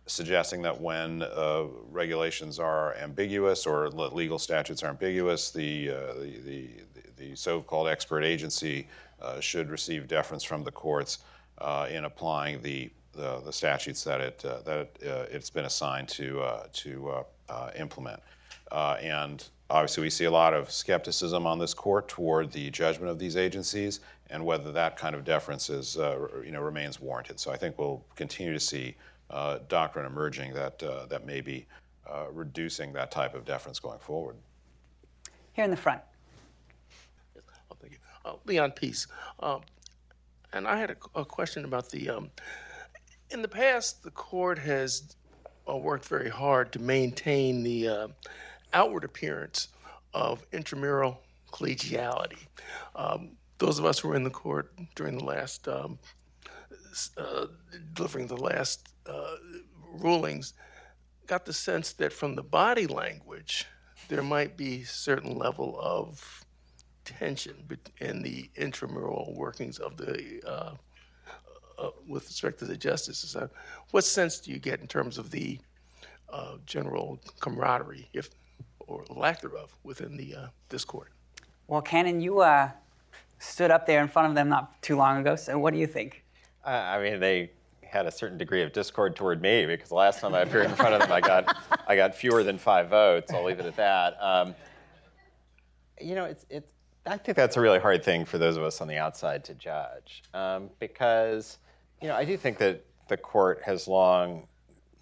[0.06, 6.38] suggesting that when uh, regulations are ambiguous or legal statutes are ambiguous, the, uh, the,
[6.44, 6.68] the,
[7.16, 8.86] the, so-called expert agency
[9.22, 11.20] uh, should receive deference from the courts
[11.58, 15.64] uh, in applying the, the, the, statutes that, it, uh, that it, uh, it's been
[15.64, 17.24] assigned to, to
[17.76, 18.20] implement.
[18.72, 23.18] and obviously, we see a lot of skepticism on this court toward the judgment of
[23.18, 24.00] these agencies
[24.30, 27.40] and whether that kind of deference is, you know, remains warranted.
[27.40, 29.13] So I think we'll continue to see uh,
[29.68, 31.66] doctrine emerging that, uh, that may be
[32.08, 34.36] uh, reducing that type of deference going forward.
[35.52, 36.00] Here in the front.
[37.70, 37.98] Oh, thank you.
[38.24, 39.06] Uh, Leon Peace.
[39.40, 39.62] Um,
[40.52, 42.10] and I had a, a question about the.
[42.10, 42.30] Um,
[43.30, 45.16] in the past, the court has
[45.68, 48.08] uh, worked very hard to maintain the uh,
[48.72, 49.68] outward appearance
[50.12, 51.20] of intramural
[51.50, 52.46] collegiality.
[52.94, 55.98] Um, those of us who were in the court during the last um,
[57.16, 57.46] uh,
[57.94, 59.36] delivering the last uh,
[59.92, 60.54] rulings,
[61.26, 63.66] got the sense that from the body language,
[64.08, 66.44] there might be certain level of
[67.04, 67.54] tension
[68.00, 70.74] in the intramural workings of the uh,
[71.78, 73.36] uh, with respect to the justices.
[73.36, 73.48] Uh,
[73.90, 75.58] what sense do you get in terms of the
[76.32, 78.30] uh, general camaraderie, if
[78.80, 81.10] or lack thereof, within the uh, this court?
[81.66, 82.70] Well, Kannon, you uh,
[83.38, 85.36] stood up there in front of them not too long ago.
[85.36, 86.23] So, what do you think?
[86.64, 87.50] I mean, they
[87.82, 90.74] had a certain degree of discord toward me because the last time I appeared in
[90.74, 91.56] front of them, I got
[91.86, 93.32] I got fewer than five votes.
[93.32, 94.16] I'll leave it at that.
[94.20, 94.54] Um,
[96.00, 96.68] you know, it's it's.
[97.06, 99.54] I think that's a really hard thing for those of us on the outside to
[99.54, 101.58] judge um, because
[102.00, 104.46] you know I do think that the court has long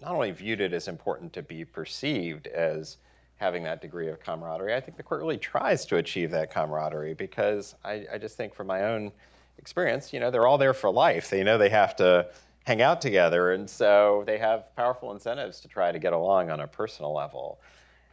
[0.01, 2.97] not only viewed it as important to be perceived as
[3.37, 4.75] having that degree of camaraderie.
[4.75, 8.53] I think the court really tries to achieve that camaraderie because I, I just think
[8.53, 9.11] from my own
[9.57, 11.29] experience, you know, they're all there for life.
[11.29, 12.27] They know they have to
[12.65, 16.61] hang out together, and so they have powerful incentives to try to get along on
[16.61, 17.59] a personal level.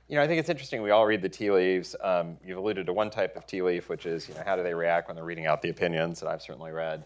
[0.09, 0.83] You know, I think it's interesting.
[0.83, 1.95] We all read the tea leaves.
[2.03, 4.65] Um, you've alluded to one type of tea leaf, which is, you know, how do
[4.65, 6.23] they react when they're reading out the opinions?
[6.23, 7.05] And I've certainly read,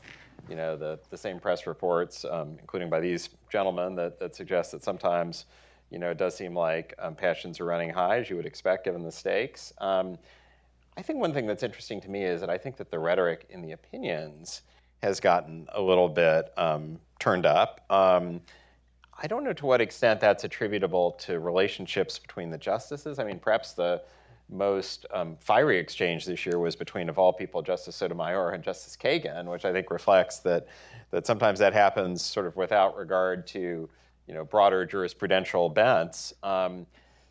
[0.49, 4.73] you know, the, the same press reports, um, including by these gentlemen, that, that suggest
[4.73, 5.45] that sometimes,
[5.91, 8.87] you know, it does seem like um, passions are running high, as you would expect
[8.87, 9.75] given the stakes.
[9.79, 10.17] Um,
[10.97, 13.47] I think one thing that's interesting to me is that I think that the rhetoric
[13.51, 14.63] in the opinions
[15.03, 17.85] has gotten a little bit um, turned up.
[17.91, 18.41] Um,
[19.21, 23.19] I don't know to what extent that's attributable to relationships between the justices.
[23.19, 24.03] I mean, perhaps the
[24.49, 28.97] most um, fiery exchange this year was between, of all people, Justice Sotomayor and Justice
[28.97, 30.67] Kagan, which I think reflects that
[31.11, 33.89] that sometimes that happens sort of without regard to
[34.27, 36.35] you know broader jurisprudential bents.
[36.43, 36.87] Um,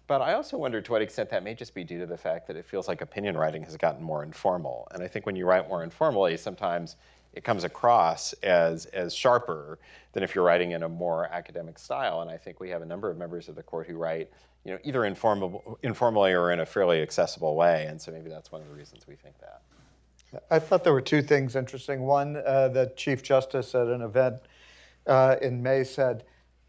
[0.07, 2.47] but I also wonder to what extent that may just be due to the fact
[2.47, 4.87] that it feels like opinion writing has gotten more informal.
[4.91, 6.97] And I think when you write more informally, sometimes
[7.33, 9.79] it comes across as, as sharper
[10.11, 12.21] than if you're writing in a more academic style.
[12.21, 14.29] And I think we have a number of members of the court who write
[14.65, 17.85] you know, either informal, informally or in a fairly accessible way.
[17.87, 19.61] And so maybe that's one of the reasons we think that.
[20.49, 22.01] I thought there were two things interesting.
[22.01, 24.35] One, uh, the Chief Justice at an event
[25.05, 26.23] uh, in May said,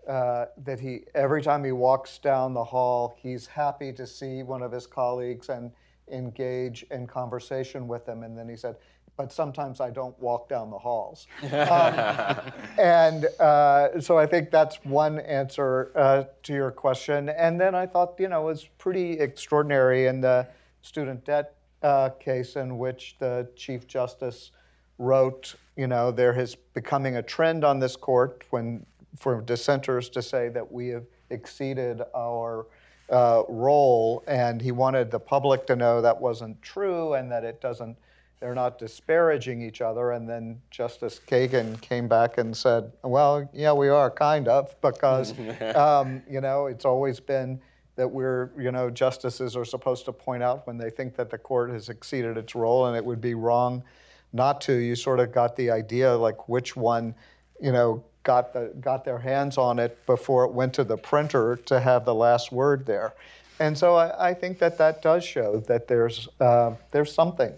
[0.08, 4.62] uh, that he every time he walks down the hall, he's happy to see one
[4.62, 5.70] of his colleagues and
[6.10, 8.22] engage in conversation with them.
[8.22, 8.76] And then he said,
[9.16, 11.26] but sometimes I don't walk down the halls.
[11.42, 11.50] um,
[12.78, 17.28] and uh, so I think that's one answer uh, to your question.
[17.28, 20.48] And then I thought, you know, it was pretty extraordinary in the
[20.82, 24.50] student debt uh, case in which the Chief Justice
[24.98, 28.84] wrote, you know, there is becoming a trend on this court when
[29.16, 32.66] for dissenters to say that we have exceeded our
[33.10, 37.60] uh, role, and he wanted the public to know that wasn't true and that it
[37.60, 37.96] doesn't.
[38.40, 40.12] They're not disparaging each other.
[40.12, 45.34] And then Justice Kagan came back and said, "Well, yeah, we are kind of because
[45.76, 47.60] um, you know it's always been."
[47.96, 51.38] that we're, you know, justices are supposed to point out when they think that the
[51.38, 53.84] court has exceeded its role, and it would be wrong
[54.32, 54.74] not to.
[54.74, 57.14] You sort of got the idea, like which one,
[57.60, 61.56] you know, got, the, got their hands on it before it went to the printer
[61.66, 63.14] to have the last word there.
[63.60, 67.52] And so I, I think that that does show that there's, uh, there's something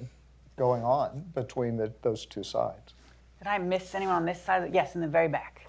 [0.56, 2.92] going on between the, those two sides.
[3.38, 4.74] Did I miss anyone on this side?
[4.74, 5.66] Yes, in the very back.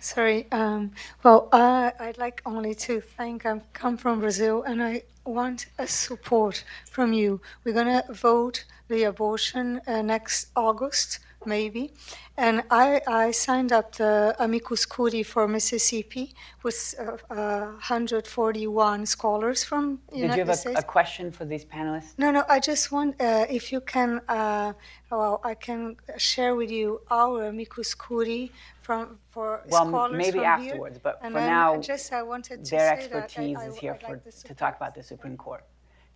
[0.00, 0.48] Sorry.
[0.50, 0.90] Um,
[1.22, 3.46] well, uh, I'd like only to thank.
[3.46, 7.40] I come from Brazil, and I want a support from you.
[7.62, 11.92] We're gonna vote the abortion uh, next August, maybe,
[12.36, 19.64] and I, I signed up the amicus curiae for Mississippi with uh, uh, 141 scholars
[19.64, 20.78] from Did you have a, States.
[20.80, 22.14] a question for these panelists?
[22.18, 22.44] No, no.
[22.48, 24.20] I just want uh, if you can.
[24.28, 24.72] Uh,
[25.10, 30.38] well, I can share with you our amicus curiae from for Well, m- scholars maybe
[30.38, 31.00] from afterwards, here.
[31.02, 33.66] but and for then now, just I wanted to Their say that I- expertise I,
[33.66, 35.64] is here for, like to talk about the Supreme Court.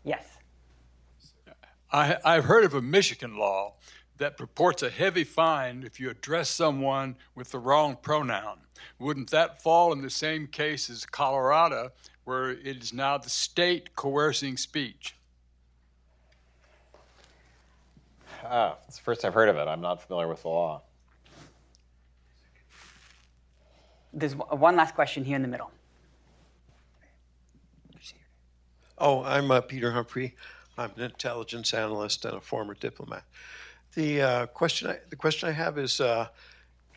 [0.05, 0.25] Yes.
[1.93, 3.75] I, I've heard of a Michigan law
[4.19, 8.59] that purports a heavy fine if you address someone with the wrong pronoun.
[8.99, 11.91] Wouldn't that fall in the same case as Colorado,
[12.25, 15.15] where it is now the state coercing speech?
[18.45, 19.67] Oh, it's the first I've heard of it.
[19.67, 20.83] I'm not familiar with the law.
[24.13, 25.71] There's one last question here in the middle.
[28.99, 30.35] Oh, I'm uh, Peter Humphrey.
[30.79, 33.25] I'm an intelligence analyst and a former diplomat.
[33.97, 36.29] The uh, question I, the question I have is, uh,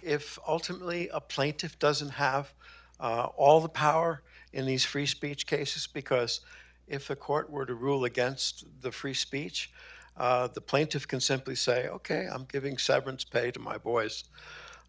[0.04, 2.54] if ultimately a plaintiff doesn't have
[3.00, 4.22] uh, all the power
[4.52, 6.42] in these free speech cases, because
[6.90, 9.72] if the court were to rule against the free speech,
[10.18, 14.26] uh, the plaintiff can simply say, "Okay, I'm giving severance pay to my boys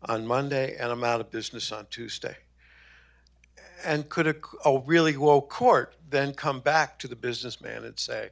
[0.02, 2.38] on Monday, and I'm out of business on Tuesday."
[3.84, 4.34] And could a,
[4.64, 8.30] a really woke court then come back to the businessman and say,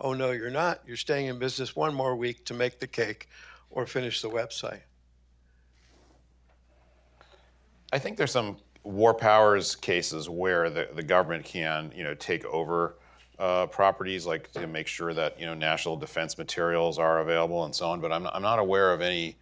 [0.00, 0.80] oh, no, you're not.
[0.86, 3.28] You're staying in business one more week to make the cake
[3.70, 4.80] or finish the website?
[7.92, 12.44] I think there's some war powers cases where the, the government can, you know, take
[12.46, 12.96] over
[13.40, 17.74] uh, properties, like to make sure that you know national defense materials are available and
[17.74, 18.00] so on.
[18.00, 19.36] But I'm I'm not aware of any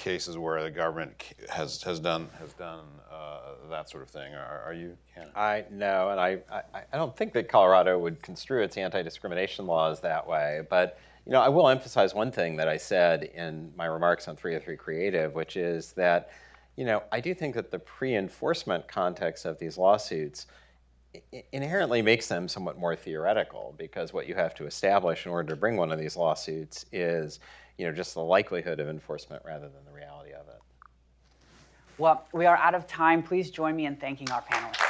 [0.00, 4.34] cases where the government has has done has done uh, that sort of thing.
[4.34, 4.96] Are, are you?
[5.14, 5.28] Ken?
[5.36, 10.00] I no, and I, I, I don't think that Colorado would construe its anti-discrimination laws
[10.00, 10.62] that way.
[10.68, 14.36] But you know, I will emphasize one thing that I said in my remarks on
[14.36, 16.30] 303 Creative, which is that
[16.76, 20.46] you know I do think that the pre-enforcement context of these lawsuits
[21.52, 25.56] inherently makes them somewhat more theoretical because what you have to establish in order to
[25.56, 27.40] bring one of these lawsuits is
[27.80, 30.60] you know just the likelihood of enforcement rather than the reality of it.
[31.96, 33.22] Well, we are out of time.
[33.22, 34.89] Please join me in thanking our panelists.